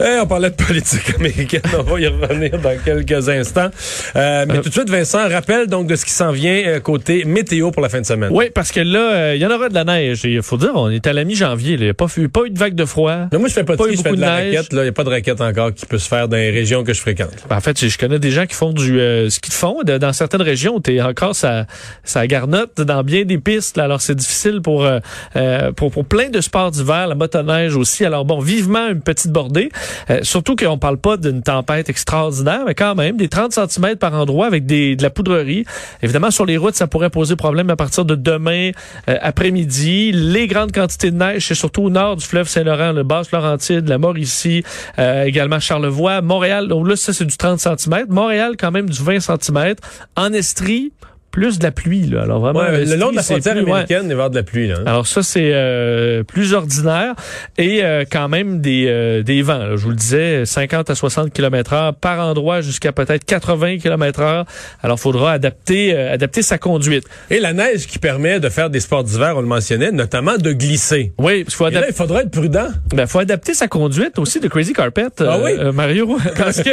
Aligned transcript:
On 0.00 0.26
parlait 0.26 0.50
de 0.50 0.54
politique 0.54 1.14
américaine, 1.14 1.62
on 1.78 1.82
va 1.82 2.00
y 2.00 2.06
revenir 2.06 2.58
dans 2.58 2.76
quelques 2.84 3.28
instants. 3.28 3.70
Euh, 4.14 4.44
mais 4.48 4.60
tout 4.60 4.68
de 4.68 4.72
suite, 4.74 4.90
Vincent, 4.90 5.28
rappelle 5.28 5.66
donc 5.66 5.86
de 5.86 5.96
ce 5.96 6.04
qui 6.04 6.10
s'en 6.10 6.32
vient 6.32 6.62
euh, 6.66 6.80
côté 6.80 7.24
météo 7.24 7.70
pour 7.70 7.82
la 7.82 7.88
fin 7.88 8.00
de 8.00 8.06
semaine. 8.06 8.30
Oui, 8.32 8.50
parce 8.54 8.72
que 8.72 8.80
là, 8.80 9.12
euh, 9.12 9.34
il 9.36 9.42
y 9.42 9.46
en 9.46 9.50
aura 9.50 9.68
de 9.68 9.74
la 9.74 9.84
neige. 9.84 10.20
Il 10.24 10.42
faut 10.42 10.56
dire, 10.56 10.72
on 10.74 10.90
est 10.90 11.06
à 11.06 11.12
la 11.12 11.24
mi-janvier. 11.24 11.74
Il 11.74 11.82
n'y 11.82 11.88
a 11.88 11.94
pas, 11.94 12.06
eu, 12.16 12.28
pas 12.28 12.42
eu 12.44 12.50
de 12.50 12.58
vague 12.58 12.74
de 12.74 12.84
froid. 12.84 13.26
Moi, 13.32 13.48
je 13.48 13.54
fais 13.54 13.64
pas 13.64 13.76
de 13.76 13.82
ski, 13.82 13.96
je 13.96 14.02
fais 14.02 14.12
de 14.12 14.20
la 14.20 14.34
raquette. 14.34 14.68
Il 14.72 14.78
n'y 14.80 14.88
a 14.88 14.92
pas 14.92 15.04
de 15.04 15.10
raquette 15.10 15.40
encore 15.40 15.72
qui 15.74 15.86
peut 15.86 15.98
se 15.98 16.08
faire 16.08 16.28
dans 16.28 16.36
les 16.36 16.50
régions 16.50 16.84
que 16.84 16.92
je 16.92 17.00
fréquente. 17.00 17.30
Ben, 17.48 17.56
En 17.56 17.60
fait, 17.60 17.86
je 17.86 17.98
connais 17.98 18.18
des 18.18 18.30
gens 18.30 18.46
qui 18.46 18.54
font 18.54 18.72
du 18.72 19.00
euh, 19.00 19.30
ski 19.30 19.50
de 19.50 19.54
fond 19.54 19.82
dans 19.84 20.12
certaines 20.12 20.42
régions. 20.42 20.80
T'es 20.80 21.00
encore 21.00 21.34
ça, 21.34 21.66
ça 22.04 22.26
garnotte 22.26 22.80
dans 22.80 23.02
bien 23.02 23.24
des 23.24 23.38
pistes. 23.38 23.76
là. 23.76 23.84
alors 23.84 24.00
c'est 24.00 24.14
difficile 24.14 24.60
pour, 24.62 24.84
euh, 24.84 24.98
euh, 25.36 25.72
pour 25.72 25.90
pour 25.90 26.04
plein 26.04 26.28
de 26.28 26.40
sports 26.40 26.70
d'hiver, 26.70 27.06
la 27.06 27.14
motoneige 27.14 27.76
aussi. 27.76 28.04
Alors 28.04 28.24
bon, 28.24 28.40
vivement 28.40 28.88
une 28.88 29.00
petite 29.00 29.30
bordée. 29.30 29.70
Euh, 30.10 30.20
surtout 30.22 30.56
qu'on 30.56 30.78
parle 30.78 30.98
pas 30.98 31.16
d'une 31.16 31.42
tempête 31.42 31.88
extraordinaire, 31.88 32.62
mais 32.66 32.74
quand 32.74 32.94
même 32.94 33.16
des 33.16 33.28
30 33.28 33.52
cm 33.52 33.96
par 33.96 34.14
endroit 34.14 34.46
avec 34.46 34.66
de 34.66 35.02
la 35.02 35.10
poudrerie. 35.10 35.64
Évidemment, 36.02 36.30
sur 36.30 36.46
les 36.46 36.56
routes, 36.56 36.74
ça 36.74 36.86
pourrait 36.86 37.10
poser 37.10 37.36
problème 37.36 37.70
à 37.70 37.76
partir 37.76 38.04
de 38.04 38.14
demain 38.14 38.70
euh, 39.08 39.18
après-midi. 39.20 40.12
Les 40.12 40.46
grandes 40.46 40.72
quantités 40.72 41.10
de 41.10 41.16
neige, 41.16 41.46
c'est 41.46 41.54
surtout 41.54 41.82
au 41.82 41.90
nord 41.90 42.16
du 42.16 42.24
fleuve 42.24 42.48
Saint-Laurent, 42.48 42.92
le 42.92 43.02
Basse-Laurentide, 43.02 43.88
la 43.88 43.98
Mauricie, 43.98 44.62
euh, 44.98 45.24
également 45.24 45.60
Charlevoix, 45.60 46.22
Montréal. 46.22 46.68
Donc 46.68 46.88
là, 46.88 46.96
ça, 46.96 47.12
c'est 47.12 47.24
du 47.24 47.36
30 47.36 47.60
cm. 47.60 48.06
Montréal, 48.08 48.54
quand 48.58 48.70
même, 48.70 48.88
du 48.88 49.02
20 49.02 49.20
cm. 49.20 49.74
En 50.16 50.32
Estrie, 50.32 50.92
plus 51.36 51.58
de 51.58 51.64
la 51.64 51.70
pluie. 51.70 52.06
Là. 52.06 52.22
Alors 52.22 52.40
vraiment, 52.40 52.60
Ouais, 52.60 52.86
le 52.86 52.96
long 52.96 53.10
de 53.10 53.16
la 53.16 53.22
frontière 53.22 53.52
plus- 53.56 53.62
ouais. 53.64 53.70
américaine, 53.70 54.04
il 54.04 54.08
va 54.08 54.08
y 54.08 54.12
avoir 54.14 54.30
de 54.30 54.36
la 54.36 54.42
pluie. 54.42 54.68
Là, 54.68 54.76
hein. 54.78 54.84
Alors 54.86 55.06
ça, 55.06 55.22
c'est 55.22 55.50
euh, 55.52 56.22
plus 56.22 56.54
ordinaire 56.54 57.14
et 57.58 57.84
euh, 57.84 58.04
quand 58.10 58.30
même 58.30 58.62
des, 58.62 58.86
euh, 58.88 59.22
des 59.22 59.42
vents. 59.42 59.58
là. 59.58 59.76
Je 59.76 59.82
vous 59.82 59.90
le 59.90 59.96
disais, 59.96 60.46
50 60.46 60.88
à 60.88 60.94
60 60.94 61.34
km 61.34 61.74
heure 61.74 61.94
par 61.94 62.20
endroit 62.26 62.62
jusqu'à 62.62 62.92
peut-être 62.92 63.26
80 63.26 63.76
km 63.76 64.20
heure. 64.20 64.44
Alors, 64.82 64.98
faudra 64.98 65.32
adapter, 65.32 65.94
euh, 65.94 66.14
adapter 66.14 66.40
sa 66.40 66.56
conduite. 66.56 67.04
Et 67.28 67.38
la 67.38 67.52
neige 67.52 67.86
qui 67.86 67.98
permet 67.98 68.40
de 68.40 68.48
faire 68.48 68.70
des 68.70 68.80
sports 68.80 69.04
d'hiver, 69.04 69.34
on 69.36 69.42
le 69.42 69.46
mentionnait, 69.46 69.92
notamment 69.92 70.38
de 70.38 70.52
glisser. 70.52 71.12
Oui, 71.18 71.44
qu'il 71.44 71.52
faut 71.52 71.66
adapter. 71.66 71.88
il 71.90 71.94
faudra 71.94 72.22
être 72.22 72.30
prudent. 72.30 72.68
Ben, 72.94 73.06
faut 73.06 73.18
adapter 73.18 73.52
sa 73.52 73.68
conduite 73.68 74.18
aussi 74.18 74.40
de 74.40 74.48
Crazy 74.48 74.72
Carpet, 74.72 75.08
Ah 75.20 75.22
euh, 75.24 75.38
oui? 75.44 75.50
euh, 75.58 75.72
Mario, 75.72 76.16
parce 76.38 76.62
que 76.62 76.70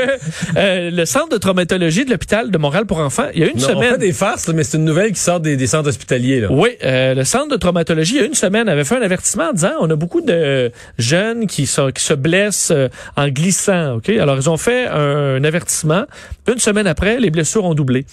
euh, 0.55 0.89
le 0.89 1.03
centre 1.05 1.27
de 1.29 1.37
traumatologie 1.37 2.05
de 2.05 2.11
l'hôpital 2.11 2.49
de 2.49 2.57
Montréal 2.57 2.85
pour 2.85 2.99
enfants, 2.99 3.27
il 3.33 3.41
y 3.41 3.43
a 3.43 3.47
une 3.47 3.57
Non, 3.59 3.65
on 3.65 3.73
semaine. 3.73 3.91
fait 3.93 3.97
des 3.97 4.13
farces, 4.13 4.47
mais 4.53 4.63
c'est 4.63 4.77
une 4.77 4.85
nouvelle 4.85 5.11
qui 5.11 5.19
sort 5.19 5.39
des, 5.39 5.67
centres 5.67 5.89
hospitaliers. 5.89 6.41
Là. 6.41 6.47
Oui, 6.51 6.69
euh, 6.83 7.13
le 7.13 7.23
centre 7.23 7.49
de 7.49 7.57
traumatologie, 7.57 8.15
il 8.15 8.19
y 8.19 8.23
a 8.23 8.25
une 8.25 8.33
semaine, 8.33 8.69
avait 8.69 8.83
fait 8.83 8.97
un 8.97 9.01
avertissement 9.01 9.49
en 9.49 9.53
disant 9.53 9.71
on 9.79 9.89
a 9.89 9.95
beaucoup 9.95 10.21
de 10.21 10.71
jeunes 10.97 11.47
qui, 11.47 11.65
se 11.65 12.13
blessent 12.13 12.71
euh, 12.71 12.89
en 13.15 13.27
glissant. 13.29 13.95
Ok, 13.95 14.09
Alors, 14.09 14.37
ils 14.37 14.49
ont 14.49 14.57
fait 14.57 14.87
un 14.87 15.43
avertissement. 15.43 16.05
Une 16.51 16.59
semaine 16.59 16.87
après, 16.87 17.19
les 17.19 17.29
blessures 17.29 17.65
ont 17.65 17.73
doublé. 17.73 18.05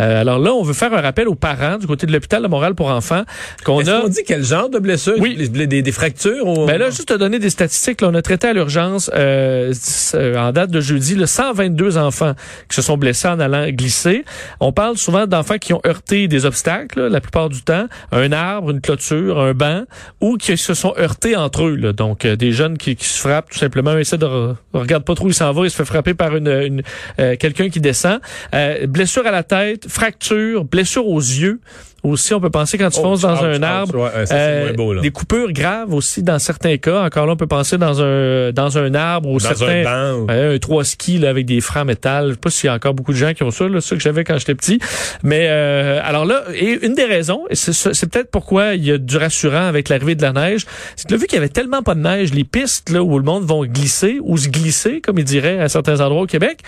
Euh, 0.00 0.20
alors 0.20 0.38
là, 0.38 0.52
on 0.52 0.62
veut 0.62 0.74
faire 0.74 0.92
un 0.92 1.00
rappel 1.00 1.28
aux 1.28 1.34
parents 1.34 1.78
du 1.78 1.86
côté 1.86 2.06
de 2.06 2.12
l'hôpital 2.12 2.42
de 2.42 2.48
Montréal 2.48 2.74
pour 2.74 2.88
enfants 2.90 3.22
qu'on 3.64 3.86
a... 3.86 4.00
qu'on 4.02 4.08
dit 4.08 4.22
quel 4.26 4.44
genre 4.44 4.68
de 4.68 4.78
blessures? 4.78 5.16
Oui. 5.18 5.36
Des, 5.48 5.82
des 5.82 5.92
fractures? 5.92 6.46
Ou... 6.46 6.66
Ben 6.66 6.78
là, 6.78 6.90
juste 6.90 7.08
te 7.08 7.14
donner 7.14 7.38
des 7.38 7.50
statistiques, 7.50 8.00
là, 8.00 8.08
on 8.10 8.14
a 8.14 8.22
traité 8.22 8.48
à 8.48 8.52
l'urgence 8.52 9.10
euh, 9.14 9.72
en 10.14 10.52
date 10.52 10.70
de 10.70 10.80
jeudi 10.80 11.14
le 11.14 11.26
122 11.26 11.98
enfants 11.98 12.34
qui 12.68 12.76
se 12.76 12.82
sont 12.82 12.96
blessés 12.96 13.28
en 13.28 13.40
allant 13.40 13.68
glisser. 13.70 14.24
On 14.60 14.72
parle 14.72 14.96
souvent 14.96 15.26
d'enfants 15.26 15.58
qui 15.58 15.72
ont 15.72 15.80
heurté 15.86 16.28
des 16.28 16.44
obstacles, 16.46 17.00
là, 17.02 17.08
la 17.08 17.20
plupart 17.20 17.48
du 17.48 17.62
temps, 17.62 17.86
un 18.12 18.32
arbre, 18.32 18.70
une 18.70 18.80
clôture, 18.80 19.40
un 19.40 19.54
banc, 19.54 19.84
ou 20.20 20.36
qui 20.36 20.56
se 20.56 20.74
sont 20.74 20.94
heurtés 20.98 21.36
entre 21.36 21.64
eux. 21.66 21.76
là. 21.76 21.92
Donc, 21.92 22.24
euh, 22.24 22.36
des 22.36 22.52
jeunes 22.52 22.78
qui, 22.78 22.96
qui 22.96 23.06
se 23.06 23.20
frappent 23.20 23.50
tout 23.50 23.58
simplement, 23.58 23.90
un 23.90 23.98
essaie 23.98 24.18
de 24.18 24.26
re- 24.26 24.54
regarde 24.72 25.04
pas 25.04 25.14
trop 25.14 25.26
où 25.26 25.28
il 25.28 25.34
s'en 25.34 25.52
va, 25.52 25.64
il 25.64 25.70
se 25.70 25.76
fait 25.76 25.84
frapper 25.84 26.14
par 26.14 26.36
une, 26.36 26.48
une 26.48 26.82
euh, 27.18 27.36
quelqu'un 27.36 27.68
qui 27.68 27.80
descend. 27.80 28.20
Euh, 28.54 28.86
blessure 28.86 29.26
à 29.26 29.30
la 29.30 29.42
tête, 29.42 29.85
fracture, 29.88 30.64
blessure 30.64 31.06
aux 31.06 31.20
yeux. 31.20 31.60
Aussi, 32.02 32.34
on 32.34 32.40
peut 32.40 32.50
penser 32.50 32.78
quand 32.78 32.88
tu 32.90 33.00
Oh, 33.00 33.04
fonces 33.04 33.22
dans 33.22 33.34
ouch, 33.34 33.42
un 33.42 33.56
ouch, 33.56 33.62
arbre. 33.64 33.96
ouais, 34.04 34.24
Euh, 34.30 34.72
beau, 34.74 34.92
là. 34.94 35.00
des 35.02 35.10
coupures 35.10 35.50
graves 35.52 35.92
aussi 35.92 36.22
dans 36.22 36.38
certains 36.38 36.76
cas. 36.76 37.02
Encore 37.04 37.26
là, 37.26 37.32
on 37.32 37.36
peut 37.36 37.48
penser 37.48 37.78
dans 37.78 38.00
un 38.00 38.52
dans 38.52 38.78
un 38.78 38.94
arbre 38.94 39.28
ou 39.28 39.40
Dans 39.40 39.48
certains 39.48 39.80
un 39.80 39.82
banc. 40.12 40.18
ou- 40.20 40.26
Ouais, 40.26 40.54
un 40.54 40.58
trois 40.58 40.84
skis 40.84 41.18
là, 41.18 41.30
avec 41.30 41.46
des 41.46 41.60
freins 41.60 41.82
en 41.82 41.86
métal. 41.86 42.28
Je 42.28 42.32
sais 42.34 42.38
pas 42.38 42.50
s'il 42.50 42.66
y 42.68 42.70
a 42.70 42.74
encore 42.74 42.94
beaucoup 42.94 43.12
de 43.12 43.16
gens 43.16 43.32
qui 43.34 43.42
ont 43.42 43.50
ça, 43.50 43.66
là, 43.68 43.80
ça 43.80 43.96
que 43.96 44.02
j'avais 44.02 44.22
quand 44.22 44.38
j'étais 44.38 44.54
petit. 44.54 44.78
Mais 45.24 45.48
euh, 45.50 45.98
alors 46.04 46.26
là, 46.26 46.44
et 46.54 46.78
une 46.86 46.94
des 46.94 47.06
raisons, 47.06 47.42
et 47.50 47.56
c'est 47.56 48.08
peut-être 48.08 48.30
pourquoi 48.30 48.74
il 48.74 48.84
y 48.84 48.92
a 48.92 48.98
du 48.98 49.16
rassurant 49.16 49.66
avec 49.66 49.88
l'arrivée 49.88 50.14
de 50.14 50.22
la 50.22 50.32
neige, 50.32 50.64
c'est 50.94 51.08
que 51.08 51.14
vu 51.16 51.26
qu'il 51.26 51.34
y 51.36 51.38
avait 51.38 51.48
tellement 51.48 51.82
pas 51.82 51.96
de 51.96 52.00
neige, 52.02 52.32
les 52.32 52.44
pistes 52.44 52.90
là 52.90 53.02
où 53.02 53.18
le 53.18 53.24
monde 53.24 53.42
vont 53.44 53.64
glisser 53.64 54.18
ou 54.22 54.36
se 54.36 54.48
glisser, 54.48 55.00
comme 55.00 55.18
ils 55.18 55.24
diraient 55.24 55.58
à 55.60 55.68
certains 55.68 56.00
endroits 56.00 56.22
au 56.22 56.26
Québec, 56.26 56.60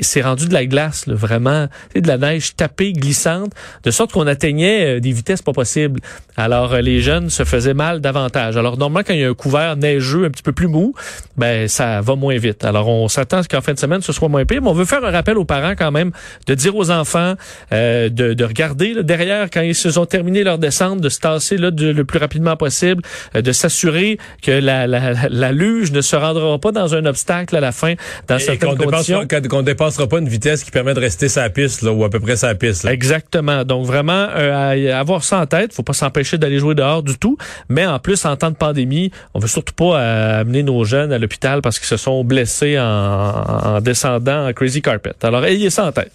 c'est 0.00 0.22
rendu 0.22 0.46
de 0.48 0.52
la 0.54 0.66
glace, 0.66 1.06
là, 1.06 1.14
vraiment, 1.14 1.68
c'est 1.94 2.00
de 2.00 2.08
la 2.08 2.18
neige 2.18 2.56
tapée, 2.56 2.92
glissante, 2.92 3.52
de 3.84 3.90
sorte 3.90 4.12
qu'on 4.12 4.26
atteignait 4.26 4.96
euh, 4.96 5.00
des 5.00 5.12
vitesses 5.12 5.42
pas 5.42 5.52
possibles. 5.52 6.00
Alors 6.36 6.72
euh, 6.74 6.80
les 6.80 7.00
jeunes 7.00 7.30
se 7.30 7.44
faisaient 7.44 7.74
mal 7.74 8.00
davantage. 8.00 8.56
Alors 8.56 8.76
normalement 8.76 9.04
quand 9.06 9.14
il 9.14 9.20
y 9.20 9.24
a 9.24 9.28
un 9.28 9.34
couvert 9.34 9.76
neigeux 9.76 10.24
un 10.24 10.30
petit 10.30 10.42
peu 10.42 10.52
plus 10.52 10.66
mou, 10.68 10.94
ben 11.36 11.68
ça 11.68 12.00
va 12.00 12.14
moins 12.16 12.36
vite. 12.38 12.64
Alors 12.64 12.88
on 12.88 13.08
s'attend 13.08 13.38
à 13.38 13.42
ce 13.42 13.48
qu'en 13.48 13.60
fin 13.60 13.72
de 13.74 13.78
semaine 13.78 14.00
ce 14.02 14.12
soit 14.12 14.28
moins 14.28 14.44
pire, 14.44 14.62
mais 14.62 14.68
on 14.68 14.72
veut 14.74 14.84
faire 14.84 15.04
un 15.04 15.10
rappel 15.10 15.36
aux 15.38 15.44
parents 15.44 15.74
quand 15.76 15.90
même 15.90 16.12
de 16.46 16.54
dire 16.54 16.74
aux 16.76 16.90
enfants 16.90 17.34
euh, 17.72 18.08
de, 18.08 18.34
de 18.34 18.44
regarder 18.44 18.94
là, 18.94 19.02
derrière 19.02 19.48
quand 19.50 19.60
ils 19.62 19.74
se 19.74 19.90
sont 19.90 20.06
terminés 20.06 20.44
leur 20.44 20.58
descente, 20.58 21.00
de 21.00 21.08
se 21.08 21.18
tasser 21.20 21.56
là 21.56 21.70
de- 21.70 21.90
le 21.90 22.04
plus 22.04 22.18
rapidement 22.18 22.56
possible, 22.56 23.02
euh, 23.34 23.42
de 23.42 23.52
s'assurer 23.52 24.18
que 24.42 24.50
la, 24.52 24.86
la, 24.86 25.28
la 25.28 25.52
luge 25.52 25.92
ne 25.92 26.00
se 26.00 26.16
rendra 26.16 26.58
pas 26.58 26.72
dans 26.72 26.94
un 26.94 27.04
obstacle 27.06 27.56
à 27.56 27.60
la 27.60 27.72
fin 27.72 27.94
dans 28.28 28.36
Et 28.36 28.40
certaines 28.40 28.68
conditions. 28.92 29.18
Dépassera 29.68 30.06
pas 30.06 30.18
une 30.18 30.28
vitesse 30.28 30.64
qui 30.64 30.70
permet 30.70 30.94
de 30.94 31.00
rester 31.00 31.28
la 31.36 31.50
piste, 31.50 31.82
là, 31.82 31.92
ou 31.92 32.04
à 32.04 32.10
peu 32.10 32.20
près 32.20 32.34
la 32.42 32.54
piste. 32.54 32.84
là. 32.84 32.92
Exactement. 32.92 33.64
Donc 33.64 33.86
vraiment 33.86 34.26
euh, 34.30 34.92
à 34.92 34.98
avoir 34.98 35.24
ça 35.24 35.40
en 35.40 35.46
tête, 35.46 35.72
faut 35.72 35.82
pas 35.82 35.92
s'empêcher 35.92 36.38
d'aller 36.38 36.58
jouer 36.58 36.74
dehors 36.74 37.02
du 37.02 37.16
tout, 37.18 37.36
mais 37.68 37.86
en 37.86 37.98
plus 37.98 38.24
en 38.24 38.36
temps 38.36 38.50
de 38.50 38.56
pandémie, 38.56 39.10
on 39.34 39.38
veut 39.38 39.48
surtout 39.48 39.74
pas 39.74 40.00
euh, 40.00 40.40
amener 40.40 40.62
nos 40.62 40.84
jeunes 40.84 41.12
à 41.12 41.18
l'hôpital 41.18 41.62
parce 41.62 41.78
qu'ils 41.78 41.88
se 41.88 41.96
sont 41.96 42.24
blessés 42.24 42.78
en, 42.78 42.84
en 42.84 43.80
descendant 43.80 44.48
en 44.48 44.52
crazy 44.52 44.82
carpet. 44.82 45.14
Alors 45.22 45.44
ayez 45.44 45.70
ça 45.70 45.86
en 45.86 45.92
tête. 45.92 46.12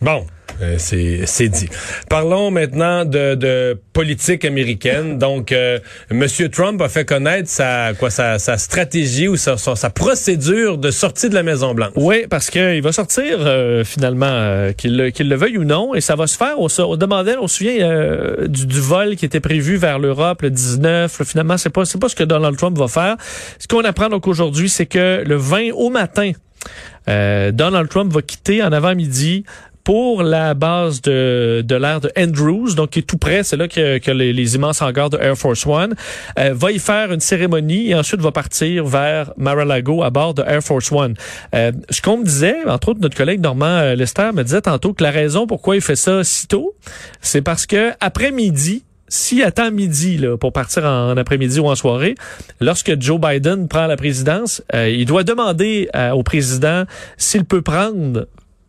Bon, 0.00 0.24
euh, 0.62 0.76
c'est 0.78 1.48
dit. 1.48 1.68
Parlons 2.08 2.50
maintenant 2.50 3.04
de, 3.04 3.34
de 3.34 3.78
politique 3.92 4.44
américaine. 4.44 5.18
Donc, 5.18 5.52
euh, 5.52 5.78
Monsieur 6.10 6.48
Trump 6.48 6.80
a 6.82 6.88
fait 6.88 7.04
connaître 7.04 7.48
sa 7.48 7.92
quoi 7.98 8.10
sa, 8.10 8.38
sa 8.38 8.58
stratégie 8.58 9.28
ou 9.28 9.36
sa, 9.36 9.56
sa, 9.56 9.90
procédure 9.90 10.78
de 10.78 10.90
sortie 10.90 11.28
de 11.28 11.34
la 11.34 11.42
Maison 11.42 11.74
Blanche. 11.74 11.92
Oui, 11.96 12.26
parce 12.28 12.50
qu'il 12.50 12.82
va 12.82 12.92
sortir 12.92 13.38
euh, 13.40 13.84
finalement, 13.84 14.26
euh, 14.26 14.72
qu'il 14.72 14.96
le, 14.96 15.10
qu'il 15.10 15.28
le 15.28 15.36
veuille 15.36 15.58
ou 15.58 15.64
non, 15.64 15.94
et 15.94 16.00
ça 16.00 16.16
va 16.16 16.26
se 16.26 16.36
faire. 16.36 16.58
On, 16.58 16.68
se- 16.68 16.82
on 16.82 16.96
demandait, 16.96 17.36
on 17.40 17.46
se 17.48 17.58
souvient 17.58 17.80
euh, 17.80 18.46
du, 18.48 18.66
du 18.66 18.80
vol 18.80 19.16
qui 19.16 19.24
était 19.24 19.40
prévu 19.40 19.76
vers 19.76 19.98
l'Europe 19.98 20.42
le 20.42 20.50
19. 20.50 21.18
Là, 21.18 21.24
finalement, 21.24 21.56
c'est 21.58 21.70
pas 21.70 21.84
c'est 21.84 22.00
pas 22.00 22.08
ce 22.08 22.16
que 22.16 22.24
Donald 22.24 22.56
Trump 22.56 22.76
va 22.78 22.88
faire. 22.88 23.16
Ce 23.58 23.66
qu'on 23.66 23.84
apprend 23.84 24.08
donc 24.08 24.26
aujourd'hui, 24.26 24.68
c'est 24.68 24.86
que 24.86 25.22
le 25.26 25.36
20 25.36 25.70
au 25.74 25.90
matin, 25.90 26.32
euh, 27.08 27.52
Donald 27.52 27.88
Trump 27.88 28.12
va 28.12 28.20
quitter 28.22 28.62
en 28.62 28.72
avant-midi 28.72 29.44
pour 29.88 30.22
la 30.22 30.52
base 30.52 31.00
de, 31.00 31.64
de 31.66 31.74
l'air 31.74 32.02
de 32.02 32.12
Andrews, 32.14 32.74
donc 32.74 32.90
qui 32.90 32.98
est 32.98 33.02
tout 33.08 33.16
près, 33.16 33.42
c'est 33.42 33.56
là 33.56 33.68
que, 33.68 33.96
que 33.96 34.10
les, 34.10 34.34
les 34.34 34.54
immenses 34.54 34.82
hangars 34.82 35.08
de 35.08 35.16
Air 35.16 35.34
Force 35.34 35.64
One, 35.66 35.94
euh, 36.38 36.52
va 36.52 36.72
y 36.72 36.78
faire 36.78 37.10
une 37.10 37.20
cérémonie 37.20 37.88
et 37.88 37.94
ensuite 37.94 38.20
va 38.20 38.30
partir 38.30 38.84
vers 38.84 39.32
Mar-a-Lago 39.38 40.02
à 40.02 40.10
bord 40.10 40.34
de 40.34 40.42
Air 40.42 40.60
Force 40.60 40.92
One. 40.92 41.14
Euh, 41.54 41.72
ce 41.88 42.02
qu'on 42.02 42.18
me 42.18 42.24
disait, 42.24 42.56
entre 42.66 42.90
autres 42.90 43.00
notre 43.00 43.16
collègue 43.16 43.40
Normand 43.40 43.64
euh, 43.64 43.94
Lester 43.94 44.28
me 44.34 44.42
disait 44.42 44.60
tantôt 44.60 44.92
que 44.92 45.02
la 45.02 45.10
raison 45.10 45.46
pourquoi 45.46 45.74
il 45.74 45.80
fait 45.80 45.96
ça 45.96 46.22
si 46.22 46.46
tôt, 46.46 46.74
c'est 47.22 47.40
parce 47.40 47.64
que 47.64 47.92
après 47.98 48.30
midi, 48.30 48.84
s'il 49.08 49.42
attend 49.42 49.70
midi 49.70 50.18
là, 50.18 50.36
pour 50.36 50.52
partir 50.52 50.84
en, 50.84 51.16
après-midi 51.16 51.60
ou 51.60 51.66
en 51.66 51.74
soirée, 51.74 52.14
lorsque 52.60 53.00
Joe 53.00 53.18
Biden 53.18 53.68
prend 53.68 53.86
la 53.86 53.96
présidence, 53.96 54.62
euh, 54.74 54.88
il 54.88 55.06
doit 55.06 55.24
demander 55.24 55.88
euh, 55.96 56.10
au 56.10 56.22
président 56.22 56.84
s'il 57.16 57.44
peut 57.44 57.62
prendre 57.62 58.26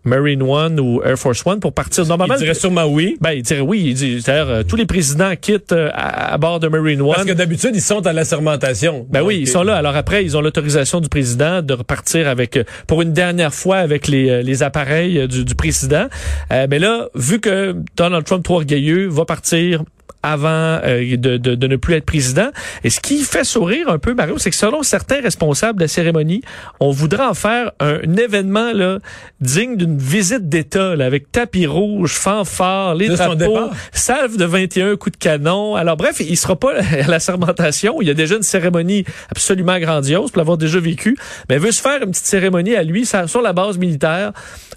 Marine 0.09 0.41
One 0.41 0.79
ou 0.79 1.01
Air 1.03 1.17
Force 1.17 1.45
One 1.45 1.59
pour 1.59 1.73
partir. 1.73 2.05
Normalement, 2.05 2.35
Il 2.35 2.39
dirait 2.39 2.53
sûrement 2.53 2.85
oui. 2.85 3.17
ben, 3.21 3.31
il 3.31 3.43
dirait 3.43 3.61
oui. 3.61 3.83
Il 3.87 3.93
dit, 3.93 4.21
c'est-à-dire, 4.21 4.49
euh, 4.49 4.63
tous 4.63 4.75
les 4.75 4.85
présidents 4.85 5.31
quittent 5.39 5.71
euh, 5.71 5.89
à, 5.93 6.33
à 6.33 6.37
bord 6.37 6.59
de 6.59 6.67
Marine 6.67 7.01
One. 7.01 7.13
Parce 7.13 7.25
que 7.25 7.33
d'habitude, 7.33 7.71
ils 7.75 7.81
sont 7.81 8.05
à 8.05 8.11
la 8.13 8.25
sermentation. 8.25 9.05
Ben 9.09 9.21
oui, 9.21 9.37
ils 9.39 9.47
sont 9.47 9.63
là. 9.63 9.75
Alors 9.75 9.95
après, 9.95 10.25
ils 10.25 10.35
ont 10.35 10.41
l'autorisation 10.41 10.99
du 10.99 11.09
président 11.09 11.61
de 11.61 11.73
repartir 11.73 12.27
avec 12.27 12.57
euh, 12.57 12.63
pour 12.87 13.01
une 13.01 13.13
dernière 13.13 13.53
fois 13.53 13.77
avec 13.77 14.07
les, 14.07 14.43
les 14.43 14.63
appareils 14.63 15.27
du, 15.27 15.45
du 15.45 15.55
président. 15.55 16.07
Euh, 16.51 16.67
mais 16.69 16.79
là, 16.79 17.07
vu 17.15 17.39
que 17.39 17.75
Donald 17.95 18.25
Trump, 18.25 18.43
trop 18.43 18.55
orgueilleux, 18.55 19.07
va 19.07 19.25
partir 19.25 19.83
avant 20.23 20.79
euh, 20.83 21.17
de, 21.17 21.37
de, 21.37 21.55
de, 21.55 21.67
ne 21.67 21.75
plus 21.75 21.95
être 21.95 22.05
président. 22.05 22.49
Et 22.83 22.89
ce 22.89 22.99
qui 22.99 23.21
fait 23.21 23.43
sourire 23.43 23.89
un 23.89 23.99
peu, 23.99 24.13
Mario, 24.13 24.37
c'est 24.37 24.49
que 24.49 24.55
selon 24.55 24.83
certains 24.83 25.21
responsables 25.21 25.79
de 25.79 25.85
la 25.85 25.87
cérémonie, 25.87 26.41
on 26.79 26.91
voudrait 26.91 27.25
en 27.25 27.33
faire 27.33 27.71
un, 27.79 27.99
événement 28.17 28.73
là, 28.73 28.99
digne 29.39 29.77
d'une 29.77 29.97
visite 29.97 30.49
d'État, 30.49 30.91
avec 30.91 31.31
tapis 31.31 31.65
rouge, 31.65 32.13
fanfare, 32.13 32.95
les 32.95 33.07
drapeaux, 33.07 33.69
salve 33.91 34.37
de 34.37 34.45
21 34.45 34.97
coups 34.97 35.17
de 35.17 35.23
canon. 35.23 35.75
Alors 35.75 35.95
bref, 35.95 36.19
il 36.19 36.37
sera 36.37 36.55
pas 36.57 36.73
à 37.03 37.07
la 37.07 37.19
sermentation. 37.19 38.01
Il 38.01 38.07
y 38.07 38.11
a 38.11 38.13
déjà 38.13 38.35
une 38.35 38.43
cérémonie 38.43 39.05
absolument 39.29 39.79
grandiose 39.79 40.31
pour 40.31 40.39
l'avoir 40.39 40.57
déjà 40.57 40.79
vécu. 40.79 41.17
Mais 41.49 41.55
il 41.55 41.61
veut 41.61 41.71
se 41.71 41.81
faire 41.81 42.01
une 42.03 42.11
petite 42.11 42.25
cérémonie 42.25 42.75
à 42.75 42.83
lui 42.83 43.05
sur 43.05 43.41
la 43.41 43.53
base 43.53 43.77
militaire, 43.77 44.33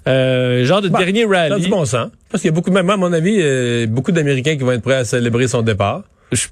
euh, 0.07 0.65
genre 0.65 0.81
de 0.81 0.89
bah, 0.89 0.99
dernier 0.99 1.25
rallye. 1.25 1.61
du 1.61 1.69
bon 1.69 1.85
sens. 1.85 2.09
Parce 2.33 2.41
qu'il 2.41 2.49
y 2.49 2.51
a 2.51 2.55
beaucoup, 2.55 2.71
même 2.71 2.89
à 2.89 2.97
mon 2.97 3.13
avis, 3.13 3.37
euh, 3.39 3.85
beaucoup 3.85 4.11
d'Américains 4.11 4.57
qui 4.57 4.63
vont 4.63 4.71
être 4.71 4.81
prêts 4.81 4.95
à 4.95 5.05
célébrer 5.05 5.47
son 5.47 5.61
départ. 5.61 6.01
Je, 6.31 6.47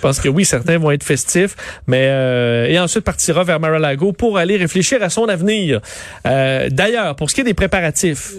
pense 0.00 0.18
que 0.18 0.30
oui, 0.30 0.46
certains 0.46 0.78
vont 0.78 0.90
être 0.92 1.04
festifs, 1.04 1.56
mais 1.86 2.06
euh, 2.08 2.64
et 2.68 2.78
ensuite 2.78 3.04
partira 3.04 3.44
vers 3.44 3.60
Mar-a-Lago 3.60 4.12
pour 4.12 4.38
aller 4.38 4.56
réfléchir 4.56 5.02
à 5.02 5.10
son 5.10 5.26
avenir. 5.26 5.82
Euh, 6.26 6.70
D'ailleurs, 6.70 7.14
pour 7.16 7.28
ce 7.28 7.34
qui 7.34 7.42
est 7.42 7.44
des 7.44 7.52
préparatifs, 7.52 8.36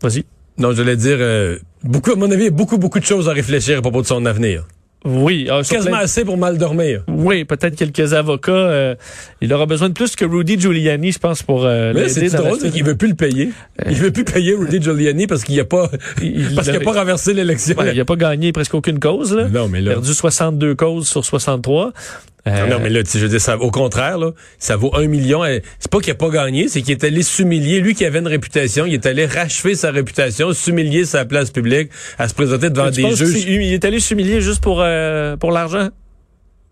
vas-y. 0.00 0.24
Non, 0.56 0.72
je 0.72 0.80
voulais 0.80 0.96
dire, 0.96 1.18
euh, 1.20 1.58
beaucoup, 1.82 2.12
à 2.12 2.16
mon 2.16 2.30
avis, 2.30 2.44
il 2.44 2.44
y 2.44 2.48
a 2.48 2.50
beaucoup, 2.50 2.78
beaucoup 2.78 2.98
de 2.98 3.04
choses 3.04 3.28
à 3.28 3.34
réfléchir 3.34 3.76
à 3.78 3.82
propos 3.82 4.00
de 4.00 4.06
son 4.06 4.24
avenir. 4.24 4.66
Oui. 5.04 5.48
Euh, 5.50 5.62
Quasiment 5.62 5.98
assez 5.98 6.24
pour 6.24 6.38
mal 6.38 6.56
dormir. 6.56 7.02
Oui, 7.08 7.44
peut-être 7.44 7.76
quelques 7.76 8.14
avocats. 8.14 8.52
Euh, 8.52 8.94
il 9.42 9.52
aura 9.52 9.66
besoin 9.66 9.88
de 9.90 9.94
plus 9.94 10.16
que 10.16 10.24
Rudy 10.24 10.58
Giuliani, 10.58 11.12
je 11.12 11.18
pense, 11.18 11.42
pour 11.42 11.66
euh, 11.66 11.92
Mais 11.94 12.08
c'est 12.08 12.34
drôle, 12.34 12.58
c'est 12.58 12.70
qu'il 12.70 12.84
veut 12.84 12.96
plus 12.96 13.08
le 13.08 13.14
payer. 13.14 13.50
Euh. 13.80 13.90
Il 13.90 13.96
veut 13.96 14.10
plus 14.10 14.24
payer 14.24 14.54
Rudy 14.54 14.80
Giuliani 14.80 15.26
parce 15.26 15.44
qu'il 15.44 15.60
a 15.60 15.64
pas 15.64 15.88
parce 16.54 16.68
qu'il 16.68 16.76
a 16.76 16.80
pas 16.80 16.92
renversé 16.92 17.34
l'élection. 17.34 17.76
il 17.92 18.00
a 18.00 18.04
pas 18.04 18.16
gagné 18.16 18.52
presque 18.52 18.74
aucune 18.74 18.98
cause. 18.98 19.34
Là. 19.34 19.48
Non, 19.48 19.68
mais 19.68 19.82
là. 19.82 19.92
Perdu 19.92 20.14
62 20.14 20.74
causes 20.74 21.06
sur 21.06 21.24
63. 21.24 21.92
Euh, 22.46 22.66
non, 22.66 22.78
mais 22.78 22.90
là, 22.90 23.00
je 23.10 23.18
veux 23.18 23.28
dire, 23.28 23.40
ça, 23.40 23.56
au 23.58 23.70
contraire, 23.70 24.18
là, 24.18 24.32
ça 24.58 24.76
vaut 24.76 24.94
un 24.94 25.06
million. 25.06 25.42
C'est 25.78 25.90
pas 25.90 26.00
qu'il 26.00 26.10
a 26.10 26.14
pas 26.14 26.28
gagné, 26.28 26.68
c'est 26.68 26.82
qu'il 26.82 26.92
est 26.92 27.02
allé 27.02 27.22
s'humilier. 27.22 27.80
Lui 27.80 27.94
qui 27.94 28.04
avait 28.04 28.18
une 28.18 28.28
réputation, 28.28 28.84
il 28.84 28.92
est 28.92 29.06
allé 29.06 29.24
rachever 29.24 29.74
sa 29.74 29.90
réputation, 29.90 30.52
s'humilier 30.52 31.06
sa 31.06 31.24
place 31.24 31.50
publique, 31.50 31.90
à 32.18 32.28
se 32.28 32.34
présenter 32.34 32.68
devant 32.68 32.90
des 32.90 33.14
juges. 33.16 33.44
Il 33.44 33.72
est 33.72 33.84
allé 33.84 33.98
s'humilier 33.98 34.42
juste 34.42 34.62
pour 34.62 34.82
euh, 34.82 35.36
pour 35.36 35.52
l'argent? 35.52 35.88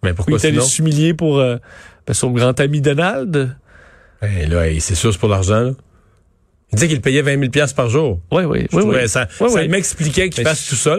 Mais 0.02 0.12
pourquoi 0.12 0.38
Il 0.38 0.44
est 0.44 0.48
allé 0.48 0.60
s'humilier 0.60 1.14
pour 1.14 1.38
euh, 1.38 1.56
ben, 2.06 2.12
son 2.12 2.32
grand 2.32 2.58
ami 2.60 2.82
Donald? 2.82 3.56
Ben, 4.20 4.50
là, 4.50 4.64
c'est 4.78 4.94
sûr, 4.94 5.12
c'est 5.12 5.18
pour 5.18 5.30
l'argent. 5.30 5.72
Il 6.72 6.76
disait 6.76 6.88
qu'il 6.88 7.00
payait 7.00 7.22
20 7.22 7.50
000 7.52 7.66
par 7.74 7.88
jour. 7.88 8.20
Oui, 8.30 8.44
oui, 8.44 8.66
oui, 8.72 9.08
Ça, 9.08 9.26
ça 9.28 9.66
m'expliquait 9.68 10.28
qu'il 10.28 10.44
fasse 10.44 10.66
tout 10.66 10.74
ça. 10.74 10.98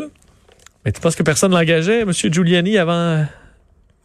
Mais 0.85 0.91
tu 0.91 0.99
penses 0.99 1.15
que 1.15 1.23
personne 1.23 1.51
l'engageait, 1.51 2.01
M. 2.01 2.11
Giuliani, 2.11 2.77
avant... 2.77 3.25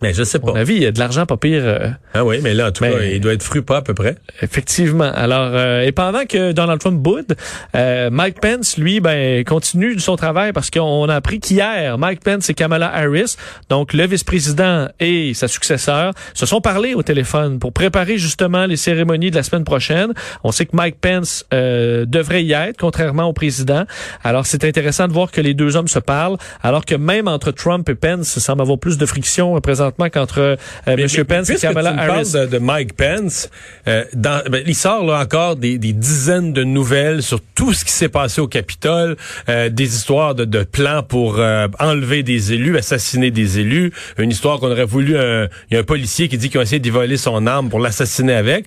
Mais 0.00 0.14
je 0.14 0.22
sais 0.22 0.38
pas. 0.38 0.50
À 0.50 0.52
mon 0.52 0.56
avis, 0.60 0.74
il 0.74 0.82
y 0.82 0.86
a 0.86 0.92
de 0.92 0.98
l'argent 1.00 1.26
pas 1.26 1.36
pire. 1.36 1.62
Euh, 1.64 1.88
ah 2.14 2.24
oui, 2.24 2.38
mais 2.40 2.54
là, 2.54 2.68
en 2.68 2.70
tout 2.70 2.84
cas, 2.84 3.00
il 3.02 3.20
doit 3.20 3.32
être 3.32 3.42
fru 3.42 3.62
pas 3.62 3.78
à 3.78 3.82
peu 3.82 3.94
près. 3.94 4.16
Effectivement. 4.42 5.10
Alors, 5.12 5.50
euh, 5.52 5.82
et 5.82 5.90
pendant 5.90 6.24
que 6.24 6.52
Donald 6.52 6.78
Trump 6.78 7.00
boude, 7.00 7.34
euh, 7.74 8.08
Mike 8.08 8.40
Pence, 8.40 8.78
lui, 8.78 9.00
ben, 9.00 9.42
continue 9.42 9.98
son 9.98 10.14
travail 10.14 10.52
parce 10.52 10.70
qu'on 10.70 11.08
a 11.08 11.16
appris 11.16 11.40
qu'hier, 11.40 11.98
Mike 11.98 12.22
Pence 12.22 12.48
et 12.48 12.54
Kamala 12.54 12.94
Harris, 12.94 13.34
donc 13.70 13.92
le 13.92 14.06
vice-président 14.06 14.86
et 15.00 15.34
sa 15.34 15.48
successeur, 15.48 16.12
se 16.32 16.46
sont 16.46 16.60
parlé 16.60 16.94
au 16.94 17.02
téléphone 17.02 17.58
pour 17.58 17.72
préparer 17.72 18.18
justement 18.18 18.66
les 18.66 18.76
cérémonies 18.76 19.32
de 19.32 19.36
la 19.36 19.42
semaine 19.42 19.64
prochaine. 19.64 20.12
On 20.44 20.52
sait 20.52 20.66
que 20.66 20.76
Mike 20.76 21.00
Pence 21.00 21.44
devrait 21.50 22.44
y 22.44 22.52
être, 22.52 22.76
contrairement 22.78 23.24
au 23.24 23.32
président. 23.32 23.84
Alors, 24.22 24.46
c'est 24.46 24.64
intéressant 24.64 25.08
de 25.08 25.12
voir 25.12 25.32
que 25.32 25.40
les 25.40 25.54
deux 25.54 25.74
hommes 25.74 25.88
se 25.88 25.98
parlent, 25.98 26.36
alors 26.62 26.84
que 26.84 26.94
même 26.94 27.26
entre 27.26 27.50
Trump 27.50 27.88
et 27.88 27.96
Pence, 27.96 28.28
ça 28.28 28.40
semble 28.40 28.62
avoir 28.62 28.78
plus 28.78 28.96
de 28.96 29.06
friction 29.06 29.60
présent 29.60 29.87
qu'entre 30.10 30.40
euh, 30.40 30.56
M. 30.86 31.24
Pence 31.24 31.50
et 31.50 31.56
Kamala 31.56 31.94
Harris. 31.96 32.32
De, 32.32 32.46
de, 32.46 32.58
Mike 32.58 32.94
Pence, 32.94 33.50
euh, 33.86 34.04
dans, 34.14 34.42
ben, 34.50 34.62
il 34.66 34.74
sort 34.74 35.04
là 35.04 35.20
encore 35.20 35.56
des, 35.56 35.78
des, 35.78 35.92
dizaines 35.92 36.52
de 36.52 36.64
nouvelles 36.64 37.22
sur 37.22 37.40
tout 37.54 37.72
ce 37.72 37.84
qui 37.84 37.92
s'est 37.92 38.08
passé 38.08 38.40
au 38.40 38.48
Capitole, 38.48 39.16
euh, 39.48 39.68
des 39.68 39.96
histoires 39.96 40.34
de, 40.34 40.44
de 40.44 40.64
plans 40.64 41.02
pour 41.02 41.38
euh, 41.38 41.68
enlever 41.78 42.22
des 42.22 42.52
élus, 42.52 42.76
assassiner 42.76 43.30
des 43.30 43.58
élus, 43.58 43.92
une 44.18 44.30
histoire 44.30 44.58
qu'on 44.58 44.70
aurait 44.70 44.84
voulu. 44.84 45.12
il 45.12 45.74
y 45.74 45.76
a 45.76 45.80
un 45.80 45.84
policier 45.84 46.28
qui 46.28 46.38
dit 46.38 46.50
qu'il 46.50 46.60
a 46.60 46.62
essayé 46.62 46.80
d'y 46.80 46.90
voler 46.90 47.16
son 47.16 47.46
arme 47.46 47.68
pour 47.68 47.80
l'assassiner 47.80 48.34
avec. 48.34 48.66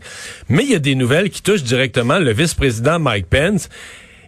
Mais 0.50 0.64
il 0.64 0.72
y 0.72 0.76
a 0.76 0.80
des 0.80 0.96
nouvelles 0.96 1.30
qui 1.30 1.42
touchent 1.42 1.64
directement 1.64 2.20
le 2.20 2.34
vice-président 2.34 3.00
Mike 3.00 3.28
Pence. 3.28 3.70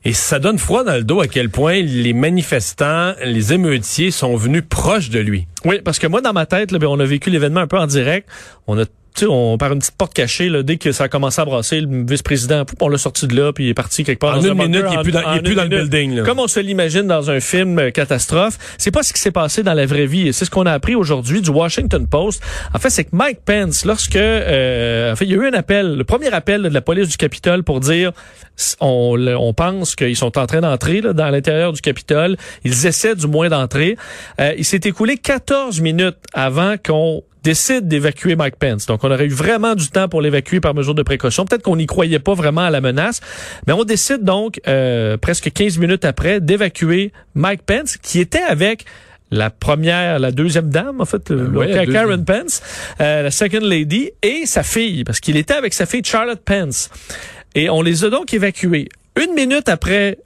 Et 0.06 0.14
ça 0.14 0.40
donne 0.40 0.58
froid 0.58 0.84
dans 0.84 0.96
le 0.96 1.04
dos 1.04 1.22
à 1.22 1.28
quel 1.28 1.50
point 1.50 1.82
les 1.82 2.14
manifestants, 2.14 3.14
les 3.24 3.54
émeutiers 3.54 4.12
sont 4.12 4.36
venus 4.36 4.64
proches 4.68 5.10
de 5.10 5.20
lui. 5.20 5.48
Oui, 5.64 5.80
parce 5.84 5.98
que 5.98 6.08
moi, 6.08 6.20
dans 6.20 6.34
ma 6.34 6.46
tête, 6.46 6.72
là, 6.72 6.80
ben, 6.80 6.88
on 6.88 7.00
a 7.00 7.06
vécu 7.06 7.30
l'événement 7.30 7.62
un 7.62 7.68
peu 7.68 7.78
en 7.78 7.88
direct. 7.88 8.28
On 8.68 8.78
a 8.78 8.84
tu 9.16 9.22
sais, 9.22 9.26
on 9.30 9.58
par 9.58 9.72
une 9.72 9.80
petite 9.80 9.96
porte 9.96 10.14
cachée 10.14 10.50
là, 10.50 10.64
dès 10.64 10.78
que 10.78 10.92
ça 10.92 11.06
a 11.06 11.08
commencé 11.08 11.42
à 11.42 11.46
brasser, 11.46 11.82
le 11.82 12.06
vice-président, 12.06 12.64
on 12.82 12.90
l'a 12.90 12.98
sorti 12.98 13.28
de 13.28 13.36
là, 13.36 13.54
puis 13.54 13.66
il 13.66 13.70
est 13.70 13.74
parti 13.74 14.04
quelque 14.04 14.20
part 14.20 14.38
en 14.38 14.42
une 14.42 14.54
minute, 14.54 14.86
il 14.90 15.00
est 15.00 15.04
plus 15.04 15.12
dans, 15.12 15.34
il 15.34 15.38
est 15.38 15.42
plus 15.42 15.56
dans 15.56 15.64
le 15.64 15.70
building. 15.70 16.16
Là. 16.16 16.24
Comme 16.24 16.40
on 16.40 16.48
se 16.48 16.60
l'imagine 16.60 17.08
dans 17.08 17.30
un 17.30 17.40
film 17.40 17.80
euh, 17.80 17.92
catastrophe, 17.92 18.58
c'est 18.78 18.92
pas 18.92 19.04
ce 19.04 19.14
qui 19.14 19.20
s'est 19.20 19.32
passé 19.32 19.64
dans 19.64 19.74
la 19.74 19.86
vraie 19.86 20.06
vie. 20.06 20.34
C'est 20.34 20.46
ce 20.46 20.50
qu'on 20.50 20.66
a 20.66 20.72
appris 20.72 20.96
aujourd'hui 20.96 21.42
du 21.42 21.50
Washington 21.50 22.08
Post. 22.08 22.42
En 22.74 22.80
fait, 22.80 22.90
c'est 22.90 23.06
que 23.06 23.16
Mike 23.16 23.40
Pence, 23.46 23.86
lorsque, 23.86 24.16
euh, 24.16 25.12
en 25.12 25.16
fait, 25.16 25.26
il 25.26 25.32
y 25.32 25.34
a 25.34 25.38
eu 25.38 25.48
un 25.48 25.54
appel, 25.54 25.96
le 25.96 26.04
premier 26.04 26.34
appel 26.34 26.64
de 26.64 26.70
la 26.70 26.82
police 26.82 27.10
du 27.10 27.18
Capitole 27.18 27.64
pour 27.64 27.80
dire, 27.80 28.12
on, 28.80 29.18
on 29.18 29.54
pense 29.54 29.96
qu'ils 29.96 30.16
sont 30.16 30.38
en 30.38 30.46
train 30.46 30.62
d'entrer 30.62 31.02
dans 31.02 31.30
l'intérieur 31.30 31.74
du 31.74 31.82
Capitole. 31.82 32.38
Ils 32.64 32.86
essaient 32.86 33.16
du 33.16 33.28
moins 33.28 33.50
d'entrer. 33.50 33.98
Euh, 34.40 34.54
il 34.58 34.66
s'est 34.66 34.82
écoulé 34.84 35.18
14 35.18 35.82
minutes 35.82 36.18
avant 36.34 36.76
qu'on 36.84 37.24
décide 37.44 37.88
d'évacuer 37.88 38.36
Mike 38.36 38.56
Pence. 38.56 38.86
Donc, 38.86 39.04
on 39.04 39.12
aurait 39.12 39.26
eu 39.26 39.34
vraiment 39.34 39.76
du 39.76 39.90
temps 39.90 40.08
pour 40.08 40.22
l'évacuer 40.22 40.60
par 40.60 40.74
mesure 40.74 40.96
de 40.96 41.04
précaution. 41.04 41.46
Peut-être 41.46 41.64
qu'on 41.64 41.76
n'y 41.76 41.86
croyait 41.86 42.20
pas 42.20 42.34
vraiment 42.34 42.62
à 42.62 42.70
la 42.70 42.82
menace, 42.82 43.22
mais 43.68 43.74
on 43.74 43.84
décide 43.84 44.24
donc, 44.24 44.62
euh, 44.68 45.18
presque 45.18 45.52
15 45.52 45.78
minutes 45.78 46.06
après, 46.06 46.40
d'évacuer 46.40 47.12
Mike 47.36 47.64
Pence, 47.64 47.98
qui 47.98 48.20
était 48.20 48.42
avec 48.42 48.86
la 49.32 49.50
première, 49.50 50.20
la 50.20 50.32
deuxième 50.32 50.70
dame, 50.70 51.02
en 51.02 51.06
fait, 51.06 51.32
euh, 51.32 51.86
Karen 51.92 52.24
Pence, 52.24 52.62
euh, 53.02 53.24
la 53.24 53.32
second 53.32 53.66
lady, 53.66 54.12
et 54.22 54.46
sa 54.46 54.64
fille, 54.64 55.04
parce 55.04 55.20
qu'il 55.20 55.38
était 55.38 55.56
avec 55.56 55.74
sa 55.74 55.86
fille 55.86 56.04
Charlotte 56.04 56.42
Pence. 56.44 56.90
Et 57.56 57.70
on 57.70 57.82
les 57.82 58.06
a 58.06 58.10
donc 58.10 58.34
évacués. 58.34 58.90
Une 59.22 59.34
minute 59.34 59.70
après 59.70 60.18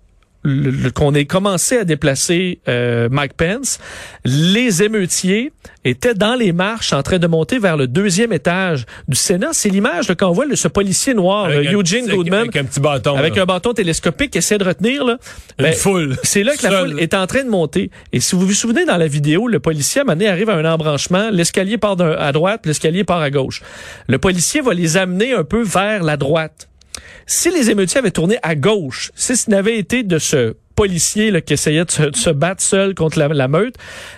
qu'on 0.94 1.14
ait 1.14 1.26
commencé 1.26 1.78
à 1.78 1.84
déplacer 1.84 2.60
euh, 2.68 3.10
Mike 3.10 3.34
Pence, 3.34 3.80
les 4.26 4.84
émeutiers 4.84 5.52
étaient 5.84 6.14
dans 6.14 6.36
les 6.36 6.52
marches 6.52 6.94
en 6.94 7.04
train 7.04 7.20
de 7.20 7.28
monter 7.28 7.60
vers 7.60 7.78
le 7.78 7.88
deuxième 7.88 8.34
étage 8.34 8.86
du 9.08 9.16
Sénat. 9.16 9.50
C'est 9.54 9.70
l'image 9.70 10.14
qu'on 10.16 10.32
voit 10.32 10.46
ce 10.54 10.68
policier 10.68 11.14
noir, 11.14 11.50
Eugene 11.50 12.08
Goodman, 12.08 12.42
avec 12.42 12.56
un 12.56 12.64
petit 12.64 12.80
bâton, 12.80 13.16
avec 13.16 13.38
un 13.38 13.46
bâton 13.46 13.74
télescopique 13.74 14.32
qui 14.32 14.38
essaie 14.38 14.58
de 14.58 14.64
retenir 14.64 15.04
là. 15.04 15.18
Une 15.60 15.66
ben, 15.66 15.74
foule. 15.74 16.18
C'est 16.24 16.44
là 16.44 16.56
que 16.56 16.64
la 16.64 16.80
foule 16.80 17.00
est 17.00 17.14
en 17.14 17.28
train 17.28 17.44
de 17.44 17.50
monter. 17.50 17.92
Et 18.12 18.20
si 18.20 18.36
vous 18.36 18.46
vous 18.46 18.54
souvenez 18.54 18.86
dans 18.86 18.98
la 18.98 19.08
vidéo, 19.08 19.48
le 19.48 19.60
policier 19.60 20.02
à 20.02 20.12
arrive 20.30 20.50
à 20.50 20.56
un 20.56 20.66
embranchement, 20.66 21.30
l'escalier 21.32 21.78
part 21.78 22.00
à 22.02 22.32
droite, 22.32 22.66
l'escalier 22.66 23.04
part 23.04 23.22
à 23.22 23.30
gauche. 23.30 23.62
Le 24.08 24.18
policier 24.18 24.62
va 24.62 24.74
les 24.74 24.98
amener 24.98 25.34
un 25.34 25.44
peu 25.44 25.62
vers 25.62 26.04
la 26.04 26.18
droite. 26.18 26.68
Si 27.26 27.50
les 27.50 27.70
émeutiers 27.70 28.00
avaient 28.00 28.12
tourné 28.12 28.38
à 28.44 28.56
gauche, 28.56 29.12
si 29.16 29.36
ce 29.36 29.50
n'avait 29.50 29.78
été 29.78 30.04
de 30.04 30.20
ce 30.20 30.56
policier 30.76 31.32
là, 31.32 31.42
qui 31.42 31.54
essayait 31.54 31.86
de 31.86 32.16
se, 32.16 32.30
battre 32.30 32.62
seul 32.62 32.94
contre 32.94 33.20
la, 33.20 33.48
meute, 33.48 33.76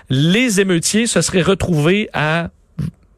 les 0.09 0.59
émeutiers 0.59 1.07
se 1.07 1.21
seraient 1.21 1.41
retrouvés 1.41 2.09
à 2.13 2.49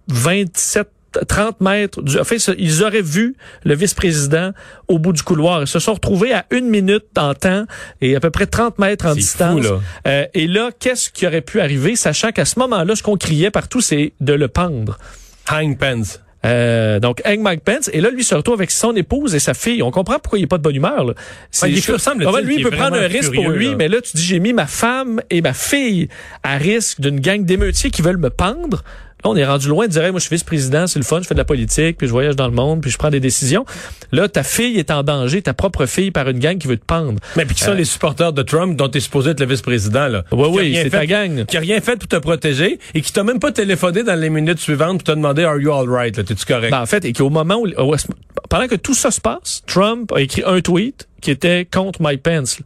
27 0.08 0.88
30 1.28 1.62
mètres. 1.62 2.02
Du, 2.02 2.18
en 2.18 2.24
fait, 2.24 2.38
ils 2.58 2.84
auraient 2.84 3.02
vu 3.02 3.36
le 3.64 3.76
vice-président 3.76 4.52
au 4.88 5.00
bout 5.00 5.14
du 5.14 5.24
couloir. 5.24 5.62
Ils 5.62 5.68
se 5.68 5.80
sont 5.80 5.94
retrouvés 5.94 6.34
à 6.34 6.46
une 6.52 6.70
minute 6.70 7.06
en 7.18 7.34
temps 7.34 7.66
et 8.00 8.16
à 8.16 8.20
peu 8.20 8.30
près 8.30 8.48
30 8.48 8.80
mètres 8.80 9.06
en 9.06 9.14
distance. 9.14 9.66
Euh, 10.08 10.26
et 10.34 10.48
là, 10.48 10.70
qu'est-ce 10.80 11.10
qui 11.10 11.28
aurait 11.28 11.42
pu 11.42 11.60
arriver, 11.60 11.96
sachant 11.96 12.32
qu'à 12.32 12.46
ce 12.46 12.58
moment-là, 12.60 12.96
ce 12.96 13.04
qu'on 13.04 13.18
criait 13.18 13.52
partout, 13.52 13.82
c'est 13.82 14.14
de 14.20 14.34
le 14.34 14.48
pendre? 14.48 14.98
Hang 15.50 15.78
Pence. 15.78 16.22
Euh, 16.46 17.00
donc, 17.00 17.22
Hank 17.26 17.40
Mike 17.40 17.64
Pence. 17.64 17.90
Et 17.94 18.02
là, 18.02 18.10
lui 18.10 18.24
se 18.24 18.34
retrouve 18.36 18.56
avec 18.56 18.72
son 18.72 18.96
épouse 18.96 19.36
et 19.36 19.40
sa 19.40 19.54
fille. 19.54 19.84
On 19.84 19.92
comprend 19.92 20.20
pourquoi 20.20 20.40
il 20.40 20.44
n'est 20.44 20.48
pas 20.48 20.58
de 20.58 20.64
bonne 20.64 20.76
humeur. 20.76 21.04
Là. 21.04 21.14
C'est, 21.52 21.72
il 21.72 21.82
semble 21.82 22.26
lui, 22.42 22.58
il 22.58 22.64
peut 22.64 22.72
prendre 22.72 22.96
un 22.96 23.08
risque 23.08 23.34
pour 23.34 23.50
lui, 23.50 23.76
mais 23.76 23.88
là, 23.88 24.02
tu 24.02 24.18
dis, 24.18 24.24
j'ai 24.24 24.40
mis 24.40 24.54
ma 24.54 24.68
femme 24.68 25.22
et 25.30 25.42
ma 25.42 25.54
fille 25.54 26.10
à 26.44 26.58
risque 26.58 27.02
d'une 27.02 27.20
gang 27.20 27.44
d'émeutiers 27.44 27.92
qui 27.92 28.02
veulent 28.02 28.18
me 28.18 28.30
pendre. 28.30 28.84
Là, 29.24 29.30
on 29.30 29.36
est 29.36 29.46
rendu 29.46 29.68
loin 29.68 29.88
de 29.88 29.92
dire, 29.92 30.02
moi, 30.12 30.20
je 30.20 30.26
suis 30.26 30.36
vice-président, 30.36 30.88
c'est 30.88 31.00
le 31.00 31.06
fun, 31.06 31.20
je 31.22 31.28
fais 31.28 31.36
de 31.36 31.40
la 31.40 31.46
politique, 31.46 31.98
puis 31.98 32.08
je 32.08 32.12
voyage 32.12 32.36
dans 32.36 32.48
le 32.48 32.54
monde, 32.54 32.82
puis 32.82 32.92
je 32.92 32.98
prends 32.98 33.10
des 33.10 33.20
décisions. 33.20 33.66
Là, 34.12 34.28
ta 34.28 34.44
fille 34.44 34.78
est 34.78 34.92
en 34.92 35.04
danger, 35.04 35.42
ta 35.42 35.54
propre 35.54 35.86
fille, 35.86 36.12
par 36.12 36.28
une 36.30 36.40
gang 36.40 36.58
qui 36.58 36.68
veut 36.68 36.78
te 36.78 36.86
pendre. 36.86 37.20
Mais 37.36 37.46
puis 37.46 37.56
qui 37.56 37.64
sont 37.64 37.72
euh, 37.72 37.76
les 37.76 37.86
supporters 37.86 38.34
de 38.34 38.42
Trump 38.42 38.76
dont 38.76 38.90
tu 38.90 38.98
es 38.98 39.02
supposé 39.02 39.32
être 39.32 39.40
le 39.40 39.46
vice-président, 39.46 40.08
là. 40.08 40.24
Oui, 40.32 40.48
oui, 40.52 40.80
c'est 40.82 40.90
ta 40.90 41.06
gang. 41.06 41.46
Qui 41.46 41.58
a 41.58 41.60
rien 41.60 41.80
fait 41.82 41.98
pour 41.98 42.08
te 42.08 42.18
protéger 42.18 42.80
et 42.94 43.02
qui 43.02 43.12
t'a 43.12 43.24
même 43.24 43.40
pas 43.40 43.52
téléphoné 43.52 44.04
dans 44.04 44.20
les 44.20 44.30
minutes 44.30 44.60
suivantes 44.60 44.98
pour 45.00 45.04
te 45.04 45.12
demander, 45.12 45.44
are 45.44 45.60
you 45.60 45.72
all 45.72 45.90
right, 45.90 46.16
là, 46.18 46.24
t'es-tu 46.24 46.46
correct? 46.46 46.72
Ben, 46.72 46.82
en 46.82 46.86
fait, 46.86 47.06
et 47.06 47.14
qu'au 47.14 47.30
moment 47.30 47.58
où, 47.58 47.68
pendant 48.50 48.68
que 48.68 48.76
tout 48.76 48.94
ça 48.94 49.12
se 49.12 49.22
passe, 49.22 49.62
Trump 49.68 50.12
a 50.14 50.22
écrit 50.22 50.44
un 50.46 50.62
tweet 50.62 51.08
qui 51.22 51.32
était 51.32 51.66
contre 51.72 52.02
Mike 52.02 52.24
Pence 52.24 52.60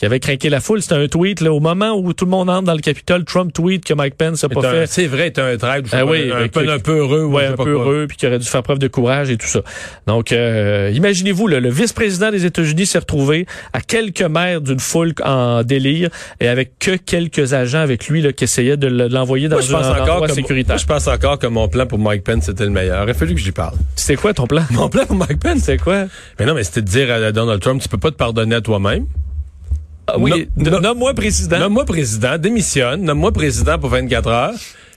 qui 0.00 0.06
avait 0.06 0.18
craqué 0.18 0.48
la 0.48 0.60
foule. 0.60 0.80
C'était 0.80 0.94
un 0.94 1.06
tweet 1.08 1.42
là, 1.42 1.52
au 1.52 1.60
moment 1.60 1.92
où 1.92 2.12
tout 2.14 2.24
le 2.24 2.30
monde 2.30 2.48
entre 2.48 2.64
dans 2.64 2.74
le 2.74 2.80
Capitole. 2.80 3.24
Trump 3.24 3.52
tweet 3.52 3.84
que 3.84 3.92
Mike 3.92 4.16
Pence 4.16 4.42
n'a 4.42 4.48
pas 4.48 4.62
fait. 4.62 4.86
C'est 4.86 5.06
vrai, 5.06 5.30
t'es 5.30 5.42
un 5.42 5.56
traître. 5.58 5.90
Ah 5.92 6.06
oui, 6.06 6.30
un, 6.32 6.48
peu, 6.48 6.68
un 6.68 6.78
peu 6.78 6.98
heureux. 6.98 7.24
Ouais, 7.24 7.46
un 7.46 7.56
peu 7.56 7.70
heureux, 7.70 8.06
puis 8.08 8.16
qui 8.16 8.26
aurait 8.26 8.38
dû 8.38 8.46
faire 8.46 8.62
preuve 8.62 8.78
de 8.78 8.88
courage 8.88 9.30
et 9.30 9.36
tout 9.36 9.46
ça. 9.46 9.60
Donc, 10.06 10.32
euh, 10.32 10.90
imaginez-vous, 10.94 11.46
le 11.46 11.68
vice-président 11.68 12.30
des 12.30 12.46
États-Unis 12.46 12.86
s'est 12.86 12.98
retrouvé 12.98 13.46
à 13.72 13.80
quelques 13.80 14.22
mètres 14.22 14.62
d'une 14.62 14.80
foule 14.80 15.12
en 15.22 15.62
délire 15.62 16.08
et 16.40 16.48
avec 16.48 16.78
que 16.78 16.96
quelques 16.96 17.52
agents 17.52 17.80
avec 17.80 18.08
lui 18.08 18.22
là, 18.22 18.32
qui 18.32 18.44
essayaient 18.44 18.78
de 18.78 18.86
l'envoyer 18.86 19.48
dans 19.48 19.76
un 19.76 20.00
endroit 20.00 20.28
sécuritaire. 20.28 20.78
je 20.78 20.86
pense 20.86 21.08
encore 21.08 21.38
que 21.38 21.46
mon 21.46 21.68
plan 21.68 21.86
pour 21.86 21.98
Mike 21.98 22.24
Pence 22.24 22.44
c'était 22.44 22.64
le 22.64 22.70
meilleur. 22.70 23.04
Il 23.04 23.10
a 23.10 23.14
fallu 23.14 23.34
que 23.34 23.40
j'y 23.40 23.52
parle. 23.52 23.76
C'est 23.96 24.16
quoi 24.16 24.32
ton 24.32 24.46
plan? 24.46 24.62
Mon 24.70 24.88
plan 24.88 25.04
pour 25.04 25.16
Mike 25.16 25.40
Pence, 25.40 25.60
c'est 25.64 25.76
quoi? 25.76 26.06
Mais 26.38 26.46
non, 26.46 26.54
mais 26.54 26.64
c'était 26.64 26.82
de 26.82 26.86
dire 26.86 27.12
à 27.12 27.32
Donald 27.32 27.60
Trump, 27.60 27.82
tu 27.82 27.88
peux 27.88 27.98
pas 27.98 28.10
te 28.10 28.16
pardonner 28.16 28.54
à 28.54 28.60
toi-même. 28.60 29.04
Ah, 30.14 30.18
oui, 30.18 30.48
nomme-moi 30.56 31.14
président. 31.14 31.58
Nomme-moi 31.58 31.84
président, 31.84 32.38
démissionne, 32.38 33.02
nomme-moi 33.02 33.32
président 33.32 33.78
pour 33.78 33.90
24 33.90 34.28
heures, 34.28 34.54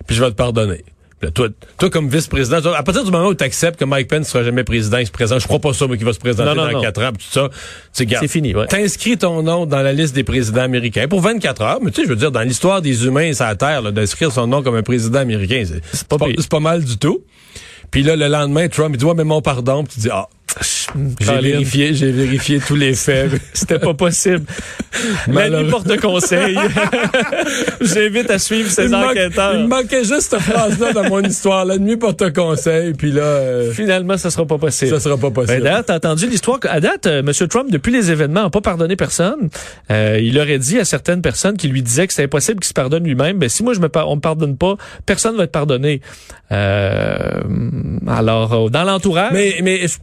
puis 0.08 0.16
je 0.16 0.24
vais 0.24 0.30
te 0.32 0.36
pardonner. 0.36 0.84
toi, 1.34 1.48
toi, 1.78 1.90
comme 1.90 2.10
vice-président, 2.10 2.58
à 2.74 2.84
partir 2.84 3.04
du 3.04 3.12
moment 3.12 3.28
où 3.28 3.36
tu 3.36 3.44
acceptes 3.44 3.80
que 3.80 3.86
Mike 3.86 4.08
Pence 4.08 4.20
ne 4.20 4.26
sera 4.26 4.44
jamais 4.44 4.64
président, 4.64 4.98
il 4.98 5.06
se 5.06 5.12
présente, 5.12 5.40
je 5.40 5.46
crois 5.48 5.60
pas 5.60 5.74
ça, 5.74 5.86
mais 5.88 5.98
qu'il 5.98 6.06
va 6.06 6.14
se 6.14 6.20
présenter 6.20 6.56
dans 6.56 6.82
4 6.82 7.04
ans, 7.04 7.12
tout 7.12 7.26
ça, 7.30 7.50
c'est 7.92 8.28
fini. 8.28 8.56
Ouais. 8.56 8.68
T'inscris 8.68 9.18
ton 9.18 9.44
nom 9.44 9.66
dans 9.66 9.82
la 9.82 9.94
liste 9.94 10.16
des 10.16 10.24
présidents 10.24 10.62
américains 10.62 11.08
pour 11.08 11.22
24 11.22 11.62
heures, 11.62 11.80
mais 11.82 11.92
tu 11.92 12.02
sais, 12.02 12.08
je 12.08 12.10
veux 12.10 12.18
dire, 12.18 12.32
dans 12.32 12.42
l'histoire 12.42 12.82
des 12.82 13.06
humains 13.06 13.34
sur 13.34 13.46
la 13.46 13.56
Terre, 13.56 13.92
d'inscrire 13.92 14.32
son 14.32 14.48
nom 14.48 14.64
comme 14.64 14.76
un 14.76 14.84
président 14.84 15.20
américain, 15.20 15.64
c'est 15.66 16.08
pas, 16.08 16.18
pas, 16.18 16.60
mal 16.60 16.84
du 16.84 16.98
tout. 16.98 17.24
Puis 17.92 18.02
là, 18.02 18.16
le 18.16 18.28
lendemain, 18.28 18.68
Trump, 18.70 18.96
il 18.96 18.98
dit, 18.98 19.06
ouais, 19.06 19.14
mais 19.16 19.24
mon 19.24 19.42
pardon, 19.42 19.84
puis 19.84 19.94
tu 19.94 20.00
dis, 20.00 20.10
ah, 20.12 20.28
j'ai 21.20 21.40
vérifié, 21.40 21.94
j'ai 21.94 22.12
vérifié 22.12 22.60
tous 22.60 22.76
les 22.76 22.94
faits. 22.94 23.32
C'était 23.54 23.80
pas 23.80 23.94
possible. 23.94 24.44
La 25.28 25.50
nuit 25.50 25.70
porte 25.70 26.00
conseil. 26.00 26.58
J'invite 27.82 28.30
à 28.30 28.38
suivre 28.38 28.70
ces 28.70 28.94
enquêteurs. 28.94 29.56
il 29.56 29.64
me 29.64 29.68
manquait 29.68 30.04
juste 30.04 30.30
cette 30.30 30.40
phrase-là 30.40 30.94
dans 30.94 31.10
mon 31.10 31.22
histoire. 31.22 31.66
La 31.66 31.78
nuit 31.78 31.98
porte 31.98 32.32
conseil, 32.34 32.94
puis 32.94 33.12
là. 33.12 33.24
Euh, 33.24 33.72
Finalement, 33.72 34.18
ça 34.18 34.30
sera 34.30 34.46
pas 34.46 34.58
possible. 34.58 34.92
Ça 34.92 35.00
sera 35.00 35.18
pas 35.18 35.32
possible. 35.32 35.58
Ben, 35.58 35.64
d'ailleurs, 35.64 35.86
t'as 35.86 35.96
entendu 35.96 36.28
l'histoire. 36.28 36.60
À 36.70 36.80
date, 36.80 37.08
euh, 37.08 37.22
M. 37.22 37.48
Trump, 37.48 37.72
depuis 37.72 37.92
les 37.92 38.12
événements, 38.12 38.44
n'a 38.44 38.50
pas 38.50 38.62
pardonné 38.62 38.96
personne. 38.96 39.50
Euh, 39.92 40.20
il 40.22 40.38
aurait 40.40 40.60
dit 40.60 40.80
à 40.80 40.86
certaines 40.86 41.22
personnes 41.22 41.58
qui 41.58 41.68
lui 41.68 41.82
disaient 41.82 42.06
que 42.06 42.14
c'est 42.14 42.24
impossible 42.24 42.60
qu'il 42.60 42.68
se 42.68 42.74
pardonne 42.74 43.04
lui-même. 43.04 43.40
Ben, 43.40 43.50
si 43.50 43.64
moi 43.64 43.74
je 43.74 43.80
me 43.80 43.90
on 44.06 44.16
me 44.16 44.22
pardonne 44.22 44.58
pas, 44.58 44.76
personne 45.06 45.36
va 45.36 45.46
être 45.46 45.52
pardonné. 45.52 46.02
alors, 46.50 47.40
dans 48.70 48.84
l'entourage. 48.84 49.32
Mais, 49.34 49.60
mais 49.64 49.88
je 49.88 49.98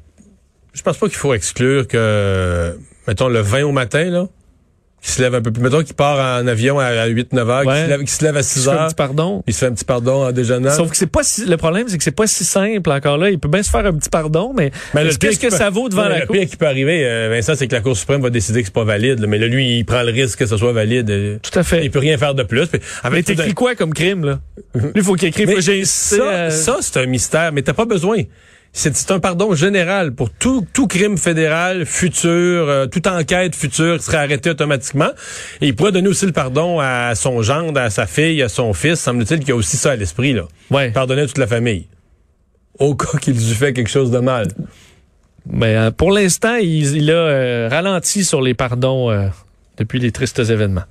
pense 0.82 0.96
pas 0.98 1.08
qu'il 1.08 1.16
faut 1.16 1.34
exclure 1.34 1.86
que, 1.88 2.76
mettons, 3.08 3.28
le 3.28 3.40
20 3.40 3.62
au 3.64 3.72
matin, 3.72 4.04
là, 4.04 4.26
qui 5.02 5.10
se 5.12 5.22
lève 5.22 5.34
un 5.34 5.40
peu 5.40 5.50
plus. 5.50 5.62
Mettons 5.62 5.82
qu'il 5.82 5.94
part 5.94 6.40
en 6.42 6.46
avion 6.46 6.78
à 6.78 7.08
8-9 7.08 7.38
heures, 7.48 7.62
qui, 8.04 8.12
se 8.12 8.22
lève, 8.24 8.36
à 8.36 8.42
6 8.42 8.68
heures. 8.68 8.74
Il 8.74 8.74
se 8.74 8.78
fait 8.78 8.82
un 8.82 8.86
petit 8.86 8.94
pardon. 8.94 9.42
Il 9.46 9.54
se 9.54 9.58
fait 9.58 9.66
un 9.66 9.72
petit 9.72 9.84
pardon 9.84 10.26
en 10.26 10.32
déjeunant. 10.32 10.70
Sauf 10.70 10.90
que 10.90 10.96
c'est 10.96 11.06
pas 11.06 11.22
si, 11.22 11.46
le 11.46 11.56
problème, 11.56 11.88
c'est 11.88 11.96
que 11.96 12.04
c'est 12.04 12.10
pas 12.10 12.26
si 12.26 12.44
simple 12.44 12.90
encore 12.90 13.16
là. 13.16 13.30
Il 13.30 13.38
peut 13.38 13.48
bien 13.48 13.62
se 13.62 13.70
faire 13.70 13.86
un 13.86 13.94
petit 13.94 14.10
pardon, 14.10 14.52
mais, 14.54 14.70
qu'est-ce 15.18 15.38
que 15.38 15.50
ça 15.50 15.70
vaut 15.70 15.88
devant 15.88 16.08
la 16.08 16.20
le 16.20 16.26
Cour? 16.26 16.34
Le 16.34 16.40
pire 16.40 16.50
qui 16.50 16.56
peut 16.56 16.66
arriver, 16.66 17.04
euh, 17.04 17.28
Vincent, 17.30 17.54
c'est 17.56 17.66
que 17.66 17.74
la 17.74 17.80
Cour 17.80 17.96
suprême 17.96 18.20
va 18.20 18.30
décider 18.30 18.60
que 18.60 18.66
c'est 18.66 18.74
pas 18.74 18.84
valide. 18.84 19.24
mais 19.26 19.38
là, 19.38 19.46
lui, 19.46 19.78
il 19.78 19.84
prend 19.84 20.02
le 20.02 20.12
risque 20.12 20.38
que 20.38 20.46
ce 20.46 20.56
soit 20.56 20.72
valide. 20.72 21.40
Tout 21.42 21.58
à 21.58 21.62
fait. 21.62 21.84
Il 21.84 21.90
peut 21.90 21.98
rien 21.98 22.18
faire 22.18 22.34
de 22.34 22.42
plus. 22.42 22.68
mais 23.10 23.22
t'écris 23.22 23.54
quoi 23.54 23.74
comme 23.74 23.94
crime, 23.94 24.24
là? 24.24 24.40
lui, 24.74 24.90
il 24.96 25.02
faut 25.02 25.14
qu'il 25.14 25.28
écrive. 25.28 25.60
Ça, 25.84 26.50
ça 26.50 26.76
c'est 26.80 26.98
un 26.98 27.06
mystère, 27.06 27.52
mais 27.52 27.62
t'as 27.62 27.72
pas 27.72 27.86
besoin. 27.86 28.22
C'est 28.72 29.10
un 29.10 29.18
pardon 29.18 29.54
général 29.54 30.12
pour 30.12 30.30
tout, 30.30 30.64
tout 30.72 30.86
crime 30.86 31.18
fédéral 31.18 31.84
futur, 31.86 32.30
euh, 32.30 32.86
toute 32.86 33.08
enquête 33.08 33.56
future 33.56 33.98
qui 33.98 34.04
serait 34.04 34.18
arrêtée 34.18 34.50
automatiquement. 34.50 35.10
Et 35.60 35.68
il 35.68 35.76
pourrait 35.76 35.90
donner 35.90 36.08
aussi 36.08 36.24
le 36.24 36.32
pardon 36.32 36.78
à 36.78 37.14
son 37.16 37.42
gendre, 37.42 37.80
à 37.80 37.90
sa 37.90 38.06
fille, 38.06 38.40
à 38.42 38.48
son 38.48 38.72
fils. 38.72 39.00
Semble-t-il 39.00 39.40
qu'il 39.40 39.48
y 39.48 39.52
a 39.52 39.56
aussi 39.56 39.76
ça 39.76 39.92
à 39.92 39.96
l'esprit. 39.96 40.34
là. 40.34 40.44
Ouais. 40.70 40.92
Pardonner 40.92 41.22
à 41.22 41.26
toute 41.26 41.38
la 41.38 41.48
famille. 41.48 41.88
Au 42.78 42.94
cas 42.94 43.18
qu'il 43.18 43.34
lui 43.34 43.54
fait 43.54 43.72
quelque 43.72 43.90
chose 43.90 44.12
de 44.12 44.20
mal. 44.20 44.48
Mais 45.46 45.74
euh, 45.76 45.90
pour 45.90 46.12
l'instant, 46.12 46.54
il, 46.54 47.10
a 47.10 47.14
euh, 47.14 47.68
ralenti 47.68 48.24
sur 48.24 48.40
les 48.40 48.54
pardons 48.54 49.10
depuis 49.80 49.98
les 49.98 50.12
tristes 50.12 50.38
événements. 50.38 50.84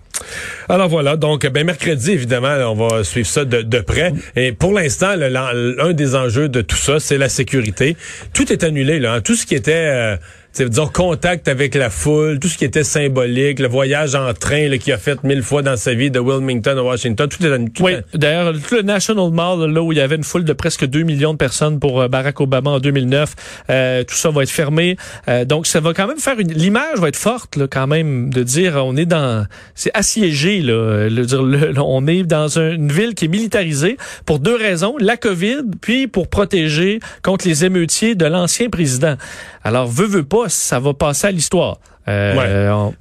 Alors 0.68 0.90
voilà, 0.90 1.16
donc 1.16 1.48
ben 1.48 1.66
mercredi 1.66 2.12
évidemment, 2.12 2.56
on 2.72 2.76
va 2.76 3.04
suivre 3.04 3.28
ça 3.28 3.46
de, 3.46 3.80
près. 3.80 4.12
Et 4.36 4.52
pour 4.52 4.74
l'instant, 4.74 5.16
l'un 5.16 5.94
des 5.94 6.16
enjeux 6.16 6.50
de 6.50 6.62
tout 6.62 6.76
ça, 6.76 7.00
c'est 7.00 7.18
la 7.18 7.30
sécurité. 7.30 7.96
Tout 8.34 8.52
est 8.52 8.64
annulé 8.64 9.00
là, 9.00 9.14
hein. 9.14 9.22
tout 9.22 9.36
ce 9.36 9.46
qui 9.46 9.56
était 9.56 9.72
euh, 9.74 10.18
c'est 10.60 10.68
dire 10.68 10.92
contact 10.92 11.48
avec 11.48 11.74
la 11.74 11.90
foule, 11.90 12.38
tout 12.38 12.50
ce 12.50 12.58
qui 12.58 12.66
était 12.66 12.84
symbolique, 12.84 13.60
le 13.60 13.70
voyage 13.70 14.14
en 14.14 14.34
train 14.34 14.78
qu'il 14.78 14.92
a 14.92 14.98
fait 14.98 15.24
mille 15.24 15.42
fois 15.42 15.62
dans 15.62 15.78
sa 15.78 15.94
vie 15.94 16.12
de 16.12 16.20
Wilmington 16.20 16.78
à 16.78 16.84
Washington, 16.84 17.30
tout 17.30 17.46
est 17.46 17.70
tout 17.70 17.82
Oui, 17.82 17.94
d'ailleurs, 18.14 18.52
tout 18.52 18.76
le 18.76 18.82
National 18.82 19.32
Mall, 19.32 19.72
là 19.72 19.82
où 19.82 19.94
il 19.94 20.00
y 20.00 20.02
avait 20.02 20.18
une 20.18 20.26
foule 20.26 20.44
de 20.44 20.52
presque 20.52 20.86
2 20.86 21.04
millions 21.04 21.32
de 21.32 21.38
personnes 21.38 21.80
pour 21.80 22.02
euh, 22.02 22.10
Barack 22.10 22.42
Obama 22.42 22.72
en 22.72 22.80
2009, 22.80 23.36
euh, 23.70 24.04
tout 24.04 24.16
ça 24.16 24.32
va 24.32 24.44
être 24.44 24.50
fermé. 24.50 24.98
Euh, 25.30 25.46
donc, 25.46 25.66
ça 25.66 25.80
va 25.80 25.94
quand 25.94 26.08
même 26.08 26.20
faire 26.20 26.38
une... 26.38 26.52
L'image 26.52 26.98
va 26.98 27.08
être 27.08 27.16
forte, 27.16 27.56
là, 27.56 27.68
quand 27.72 27.88
même, 27.88 28.30
de 28.30 28.44
dire 28.44 28.76
on 28.86 28.98
est 28.98 29.06
dans... 29.06 29.48
C'est 29.76 29.92
assiégé, 29.94 30.60
là. 30.60 31.08
Le, 31.08 31.26
dire, 31.26 31.42
on 31.88 32.06
est 32.06 32.24
dans 32.24 32.60
une 32.60 32.92
ville 32.92 33.16
qui 33.16 33.26
est 33.26 33.30
militarisée 33.30 33.96
pour 34.26 34.40
deux 34.40 34.58
raisons. 34.58 34.96
La 35.00 35.16
COVID, 35.16 35.62
puis 35.80 36.08
pour 36.08 36.28
protéger 36.28 37.00
contre 37.24 37.48
les 37.48 37.64
émeutiers 37.64 38.16
de 38.16 38.26
l'ancien 38.26 38.70
président. 38.70 39.16
Alors, 39.64 39.88
veut, 39.88 40.08
veut 40.08 40.24
pas, 40.24 40.50
ça 40.50 40.80
va 40.80 40.94
passer 40.94 41.28
à 41.28 41.32
l'histoire. 41.32 41.80
Euh, 42.08 42.34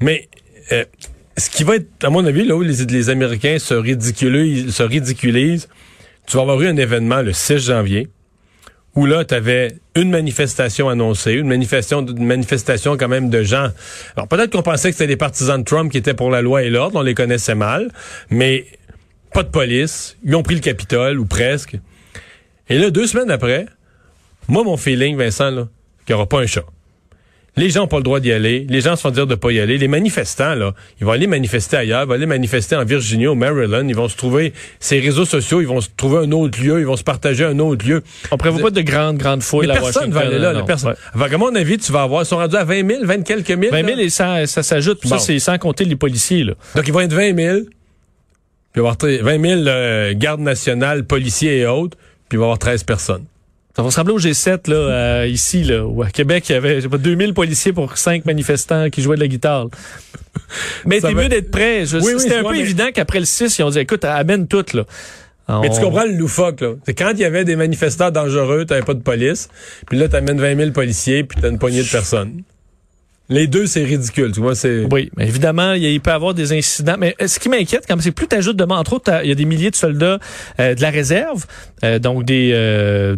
Mais 0.00 0.28
euh, 0.72 0.84
ce 1.36 1.50
qui 1.50 1.64
va 1.64 1.76
être, 1.76 1.88
à 2.02 2.10
mon 2.10 2.24
avis, 2.26 2.44
là 2.44 2.56
où 2.56 2.62
les, 2.62 2.84
les 2.84 3.10
Américains 3.10 3.58
se 3.58 3.74
ridiculisent, 3.74 4.74
se 4.74 4.82
ridiculisent, 4.82 5.68
tu 6.26 6.36
vas 6.36 6.42
avoir 6.42 6.60
eu 6.60 6.66
un 6.66 6.76
événement 6.76 7.22
le 7.22 7.32
6 7.32 7.58
janvier 7.58 8.08
où 8.98 9.06
là, 9.06 9.24
tu 9.24 9.32
avais 9.32 9.76
une 9.94 10.10
manifestation 10.10 10.88
annoncée, 10.88 11.34
une 11.34 11.46
manifestation, 11.46 12.04
une 12.04 12.26
manifestation 12.26 12.96
quand 12.96 13.06
même 13.06 13.30
de 13.30 13.44
gens. 13.44 13.68
Alors 14.16 14.26
peut-être 14.26 14.50
qu'on 14.50 14.62
pensait 14.62 14.90
que 14.90 14.96
c'était 14.96 15.06
des 15.06 15.16
partisans 15.16 15.60
de 15.60 15.64
Trump 15.64 15.92
qui 15.92 15.98
étaient 15.98 16.14
pour 16.14 16.30
la 16.30 16.42
loi 16.42 16.64
et 16.64 16.70
l'ordre, 16.70 16.98
on 16.98 17.02
les 17.02 17.14
connaissait 17.14 17.54
mal, 17.54 17.92
mais 18.28 18.66
pas 19.32 19.44
de 19.44 19.50
police, 19.50 20.16
ils 20.24 20.34
ont 20.34 20.42
pris 20.42 20.56
le 20.56 20.60
Capitole, 20.60 21.20
ou 21.20 21.26
presque. 21.26 21.76
Et 22.68 22.78
là, 22.78 22.90
deux 22.90 23.06
semaines 23.06 23.30
après, 23.30 23.66
moi, 24.48 24.64
mon 24.64 24.76
feeling, 24.76 25.16
Vincent, 25.16 25.50
là, 25.50 25.68
qu'il 26.08 26.14
n'y 26.14 26.20
aura 26.20 26.28
pas 26.28 26.40
un 26.40 26.46
chat. 26.46 26.64
Les 27.56 27.70
gens 27.70 27.80
n'ont 27.80 27.88
pas 27.88 27.98
le 27.98 28.02
droit 28.02 28.20
d'y 28.20 28.32
aller. 28.32 28.64
Les 28.68 28.80
gens 28.80 28.96
se 28.96 29.02
font 29.02 29.10
dire 29.10 29.26
de 29.26 29.34
pas 29.34 29.50
y 29.50 29.60
aller. 29.60 29.76
Les 29.78 29.88
manifestants, 29.88 30.54
là, 30.54 30.74
ils 31.00 31.04
vont 31.04 31.12
aller 31.12 31.26
manifester 31.26 31.76
ailleurs, 31.76 32.04
ils 32.04 32.06
vont 32.06 32.14
aller 32.14 32.24
manifester 32.24 32.76
en 32.76 32.84
Virginie, 32.84 33.26
au 33.26 33.34
Maryland. 33.34 33.86
Ils 33.86 33.96
vont 33.96 34.08
se 34.08 34.16
trouver, 34.16 34.54
ces 34.78 35.00
réseaux 35.00 35.24
sociaux, 35.24 35.60
ils 35.60 35.66
vont 35.66 35.80
se 35.80 35.88
trouver 35.96 36.18
un 36.18 36.32
autre 36.32 36.62
lieu, 36.62 36.78
ils 36.78 36.86
vont 36.86 36.96
se 36.96 37.02
partager 37.02 37.44
un 37.44 37.58
autre 37.58 37.86
lieu. 37.86 38.02
On 38.30 38.36
prévoit 38.36 38.62
pas 38.62 38.70
de 38.70 38.80
grandes, 38.80 39.18
grandes 39.18 39.42
fouilles 39.42 39.66
mais 39.66 39.74
personne 39.74 40.12
va 40.12 40.20
aller 40.20 40.38
là. 40.38 40.62
personne. 40.62 40.94
à 41.14 41.36
mon 41.36 41.54
avis, 41.54 41.78
tu 41.78 41.92
vas 41.92 42.02
avoir, 42.02 42.22
ils 42.22 42.26
sont 42.26 42.36
rendus 42.36 42.56
à 42.56 42.64
20 42.64 42.88
000, 42.88 43.04
20 43.04 43.22
quelques 43.22 43.50
mille. 43.50 43.70
20 43.70 43.84
000 43.84 43.98
et 43.98 44.08
ça, 44.08 44.46
ça 44.46 44.62
s'ajoute. 44.62 45.04
Ça, 45.06 45.18
c'est 45.18 45.38
sans 45.38 45.58
compter 45.58 45.84
les 45.84 45.96
policiers, 45.96 46.44
là. 46.44 46.54
Donc, 46.74 46.86
ils 46.86 46.92
vont 46.92 47.00
être 47.00 47.12
20 47.12 47.36
000. 47.36 47.58
Puis 48.72 48.80
il 48.80 48.82
va 48.82 48.88
y 48.90 49.20
avoir 49.20 49.36
20 49.36 49.42
000 49.42 49.60
euh, 49.66 50.14
gardes 50.14 50.40
nationales, 50.40 51.04
policiers 51.04 51.58
et 51.58 51.66
autres. 51.66 51.96
Puis 52.28 52.36
il 52.36 52.38
va 52.38 52.44
y 52.44 52.46
avoir 52.46 52.58
13 52.58 52.84
personnes. 52.84 53.24
Ça 53.78 53.82
va 53.82 53.90
ressembler 53.90 54.12
au 54.12 54.18
G7 54.18 54.68
là, 54.68 54.75
euh, 54.75 55.26
ici, 55.28 55.62
là, 55.62 55.87
où 55.87 56.02
à 56.02 56.11
Québec, 56.11 56.49
il 56.49 56.52
y 56.52 56.56
avait 56.56 56.80
pas, 56.80 56.99
2000 56.99 57.32
policiers 57.32 57.73
pour 57.73 57.97
5 57.97 58.25
manifestants 58.25 58.90
qui 58.90 59.02
jouaient 59.02 59.14
de 59.14 59.20
la 59.20 59.28
guitare. 59.28 59.68
Mais 60.85 60.99
c'est 60.99 61.14
mieux 61.14 61.28
d'être 61.28 61.52
prêt. 61.52 61.87
C'était 61.87 62.35
un 62.35 62.42
peu 62.42 62.56
évident 62.56 62.88
qu'après 62.92 63.20
le 63.20 63.25
6, 63.25 63.56
ils 63.56 63.62
ont 63.62 63.70
dit, 63.70 63.78
écoute, 63.78 64.04
amène 64.04 64.49
tout. 64.49 64.64
Là. 64.75 64.82
Mais 65.62 65.70
tu 65.70 65.80
comprends 65.80 66.06
le 66.06 66.14
loufoque, 66.14 66.61
là. 66.61 66.73
C'est 66.87 66.94
quand 66.94 67.12
il 67.12 67.20
y 67.20 67.25
avait 67.25 67.44
des 67.44 67.54
manifestants 67.54 68.11
dangereux, 68.11 68.64
t'avais 68.64 68.82
pas 68.82 68.94
de 68.94 69.00
police. 69.00 69.49
Puis 69.87 69.97
là, 69.97 70.08
t'amènes 70.08 70.40
20 70.40 70.56
000 70.56 70.70
policiers, 70.73 71.23
puis 71.23 71.40
t'as 71.40 71.49
une 71.49 71.61
poignée 71.61 71.85
de 71.85 71.88
personnes. 71.88 72.42
Les 73.30 73.47
deux, 73.47 73.66
c'est 73.66 73.85
ridicule, 73.85 74.32
tu 74.32 74.40
vois, 74.40 74.54
c'est... 74.54 74.87
Oui, 74.90 75.11
mais 75.16 75.28
évidemment, 75.28 75.75
il, 75.75 76.00
peut 76.00 76.11
y 76.11 76.14
avoir 76.14 76.32
des 76.32 76.54
incidents. 76.54 76.97
Mais 76.99 77.14
euh, 77.20 77.26
ce 77.26 77.38
qui 77.38 77.50
m'inquiète, 77.50 77.85
quand 77.87 78.00
c'est 78.00 78.11
plus 78.11 78.26
t'ajoutes 78.26 78.56
de 78.56 78.64
entre 78.64 78.94
autres, 78.94 79.20
il 79.23 79.28
y 79.28 79.32
a 79.32 79.35
des 79.35 79.44
milliers 79.44 79.70
de 79.70 79.76
soldats 79.76 80.18
euh, 80.61 80.75
de 80.75 80.80
la 80.80 80.88
réserve, 80.88 81.44
euh, 81.85 81.99
donc 81.99 82.25
des, 82.25 82.52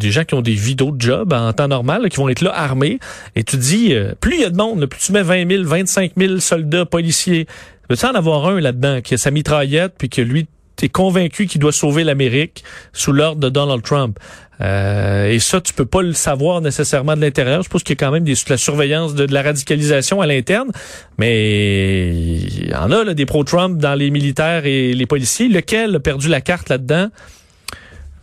des 0.00 0.11
gens 0.11 0.25
qui 0.25 0.35
ont 0.35 0.43
des 0.43 0.55
vies 0.55 0.75
d'autres 0.75 0.97
jobs 0.99 1.33
en 1.33 1.52
temps 1.52 1.69
normal, 1.69 2.09
qui 2.09 2.17
vont 2.17 2.29
être 2.29 2.40
là 2.40 2.52
armés. 2.52 2.99
Et 3.37 3.45
tu 3.45 3.57
dis, 3.57 3.95
plus 4.21 4.35
il 4.35 4.40
y 4.40 4.45
a 4.45 4.50
de 4.50 4.57
monde, 4.57 4.85
plus 4.87 5.00
tu 5.00 5.12
mets 5.12 5.23
20 5.23 5.49
000, 5.49 5.64
25 5.64 6.12
000 6.17 6.38
soldats, 6.38 6.87
policiers, 6.87 7.47
tu 7.88 8.07
en 8.07 8.11
avoir 8.11 8.49
un 8.49 8.61
là-dedans 8.61 9.00
qui 9.02 9.14
a 9.14 9.17
sa 9.17 9.31
mitraillette, 9.31 9.95
puis 9.97 10.09
que 10.09 10.23
lui 10.23 10.47
est 10.84 10.88
convaincu 10.88 11.46
qu'il 11.46 11.60
doit 11.60 11.72
sauver 11.72 12.04
l'Amérique 12.04 12.64
sous 12.92 13.12
l'ordre 13.12 13.40
de 13.40 13.49
Donald 13.49 13.82
Trump. 13.82 14.18
Euh, 14.60 15.30
et 15.30 15.38
ça, 15.38 15.60
tu 15.60 15.72
peux 15.72 15.87
pas 15.87 16.02
le 16.02 16.12
savoir 16.12 16.60
nécessairement 16.60 17.16
de 17.16 17.20
l'intérieur. 17.20 17.62
Je 17.62 17.68
pense 17.68 17.82
qu'il 17.82 17.94
y 17.94 17.99
a 17.99 18.06
quand 18.06 18.12
même 18.12 18.26
la 18.49 18.56
surveillance 18.56 19.14
de, 19.14 19.32
la 19.32 19.42
radicalisation 19.42 20.20
à 20.20 20.26
l'interne, 20.26 20.70
mais 21.18 22.08
il 22.10 22.70
y 22.70 22.75
en 22.75 22.90
a 22.90 23.14
des 23.14 23.26
pro-Trump 23.26 23.78
dans 23.78 23.94
les 23.94 24.10
militaires 24.10 24.66
et 24.66 24.92
les 24.92 25.06
policiers. 25.06 25.49
Lequel 25.49 25.96
a 25.96 26.00
perdu 26.00 26.28
la 26.28 26.40
carte 26.40 26.68
là-dedans? 26.68 27.08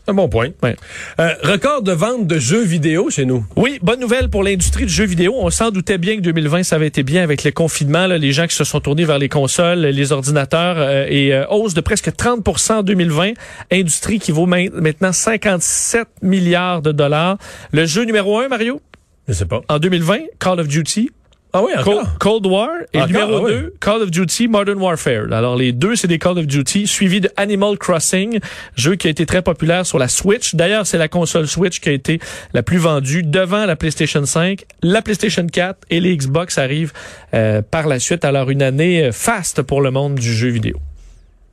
Un 0.09 0.13
bon 0.13 0.29
point. 0.29 0.49
Ouais. 0.63 0.75
Euh, 1.19 1.33
record 1.43 1.81
de 1.81 1.91
vente 1.91 2.27
de 2.27 2.39
jeux 2.39 2.63
vidéo 2.63 3.09
chez 3.09 3.25
nous. 3.25 3.45
Oui, 3.57 3.77
bonne 3.81 3.99
nouvelle 3.99 4.29
pour 4.29 4.41
l'industrie 4.41 4.85
du 4.85 4.93
jeu 4.93 5.03
vidéo. 5.05 5.33
On 5.37 5.49
s'en 5.49 5.69
doutait 5.69 5.97
bien 5.97 6.15
que 6.15 6.21
2020, 6.21 6.63
ça 6.63 6.77
avait 6.77 6.87
été 6.87 7.03
bien 7.03 7.23
avec 7.23 7.43
le 7.43 7.51
confinement, 7.51 8.07
là, 8.07 8.17
les 8.17 8.31
gens 8.31 8.47
qui 8.47 8.55
se 8.55 8.63
sont 8.63 8.79
tournés 8.79 9.03
vers 9.03 9.19
les 9.19 9.27
consoles, 9.27 9.79
les 9.79 10.11
ordinateurs, 10.13 10.75
euh, 10.77 11.05
et 11.09 11.33
euh, 11.33 11.45
hausse 11.49 11.73
de 11.73 11.81
presque 11.81 12.09
30% 12.09 12.73
en 12.75 12.83
2020. 12.83 13.31
Industrie 13.71 14.19
qui 14.19 14.31
vaut 14.31 14.45
main- 14.45 14.69
maintenant 14.73 15.11
57 15.11 16.07
milliards 16.21 16.81
de 16.81 16.93
dollars. 16.93 17.37
Le 17.73 17.85
jeu 17.85 18.03
numéro 18.05 18.39
un, 18.39 18.47
Mario, 18.47 18.81
Je 19.27 19.33
sais 19.33 19.45
pas. 19.45 19.61
en 19.67 19.77
2020, 19.77 20.19
Call 20.39 20.61
of 20.61 20.69
Duty. 20.69 21.09
Ah 21.57 21.63
oui, 21.63 21.71
Cold, 21.83 21.97
encore? 21.97 22.17
Cold 22.19 22.45
War 22.45 22.69
et 22.93 22.97
Encore, 22.99 23.07
numéro 23.07 23.37
ah 23.37 23.41
oui. 23.45 23.51
2, 23.51 23.73
Call 23.79 24.01
of 24.03 24.11
Duty 24.11 24.47
Modern 24.47 24.77
Warfare. 24.79 25.33
Alors 25.33 25.55
les 25.55 25.71
deux, 25.71 25.95
c'est 25.95 26.07
des 26.07 26.19
Call 26.19 26.37
of 26.37 26.45
Duty, 26.45 26.85
suivi 26.85 27.19
de 27.19 27.31
Animal 27.35 27.79
Crossing, 27.79 28.39
jeu 28.75 28.95
qui 28.95 29.07
a 29.07 29.09
été 29.09 29.25
très 29.25 29.41
populaire 29.41 29.83
sur 29.83 29.97
la 29.97 30.07
Switch. 30.07 30.53
D'ailleurs, 30.53 30.85
c'est 30.85 30.99
la 30.99 31.07
console 31.07 31.47
Switch 31.47 31.79
qui 31.79 31.89
a 31.89 31.93
été 31.93 32.19
la 32.53 32.61
plus 32.61 32.77
vendue 32.77 33.23
devant 33.23 33.65
la 33.65 33.75
PlayStation 33.75 34.23
5. 34.23 34.65
La 34.83 35.01
PlayStation 35.01 35.47
4 35.47 35.79
et 35.89 35.99
les 35.99 36.15
Xbox 36.15 36.59
arrivent 36.59 36.93
euh, 37.33 37.63
par 37.63 37.87
la 37.87 37.97
suite. 37.97 38.23
Alors 38.23 38.51
une 38.51 38.61
année 38.61 39.05
euh, 39.05 39.11
faste 39.11 39.63
pour 39.63 39.81
le 39.81 39.89
monde 39.89 40.13
du 40.13 40.31
jeu 40.31 40.49
vidéo. 40.49 40.77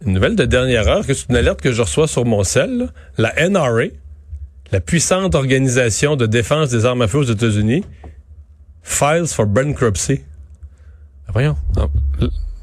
Une 0.05 0.13
nouvelle 0.13 0.37
de 0.37 0.45
dernière 0.45 0.87
heure, 0.87 1.07
que 1.07 1.15
c'est 1.15 1.31
une 1.31 1.37
alerte 1.37 1.63
que 1.63 1.73
je 1.73 1.81
reçois 1.81 2.09
sur 2.09 2.27
mon 2.27 2.45
cell. 2.45 2.89
La 3.17 3.33
NRA, 3.49 3.85
la 4.71 4.81
puissante 4.81 5.35
organisation 5.35 6.17
de 6.17 6.27
défense 6.27 6.69
des 6.69 6.85
armes 6.85 7.01
à 7.01 7.09
feu 7.09 7.19
aux 7.19 7.23
États-Unis, 7.23 7.85
files 8.85 9.33
for 9.35 9.47
bankruptcy. 9.47 10.21
Voyons. 11.33 11.57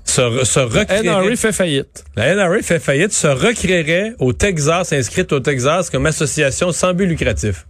Se, 0.05 0.21
re- 0.21 0.45
se 0.45 0.59
recréerait- 0.59 1.03
NRA 1.03 1.35
fait 1.35 1.51
faillite. 1.51 2.03
La 2.15 2.33
NRA 2.35 2.61
fait 2.61 2.79
faillite, 2.79 3.11
se 3.11 3.27
recréerait 3.27 4.13
au 4.19 4.31
Texas, 4.33 4.93
inscrite 4.93 5.31
au 5.33 5.39
Texas 5.39 5.89
comme 5.89 6.05
association 6.05 6.71
sans 6.71 6.93
but 6.93 7.05
lucratif. 7.07 7.65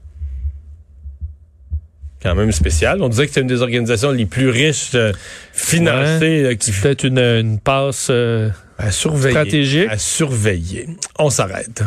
Quand 2.21 2.35
même 2.35 2.51
spécial. 2.51 3.01
On 3.01 3.09
disait 3.09 3.25
que 3.27 3.33
c'est 3.33 3.41
une 3.41 3.47
des 3.47 3.61
organisations 3.63 4.11
les 4.11 4.27
plus 4.27 4.49
riches 4.49 4.91
euh, 4.93 5.11
financées 5.53 6.43
euh, 6.43 6.55
qui 6.55 6.71
Peut-être 6.71 7.03
une, 7.03 7.17
une 7.17 7.59
passe 7.59 8.07
euh, 8.11 8.49
à 8.77 8.91
surveiller. 8.91 9.31
stratégique. 9.31 9.87
À 9.89 9.97
surveiller. 9.97 10.87
On 11.17 11.31
s'arrête. 11.31 11.81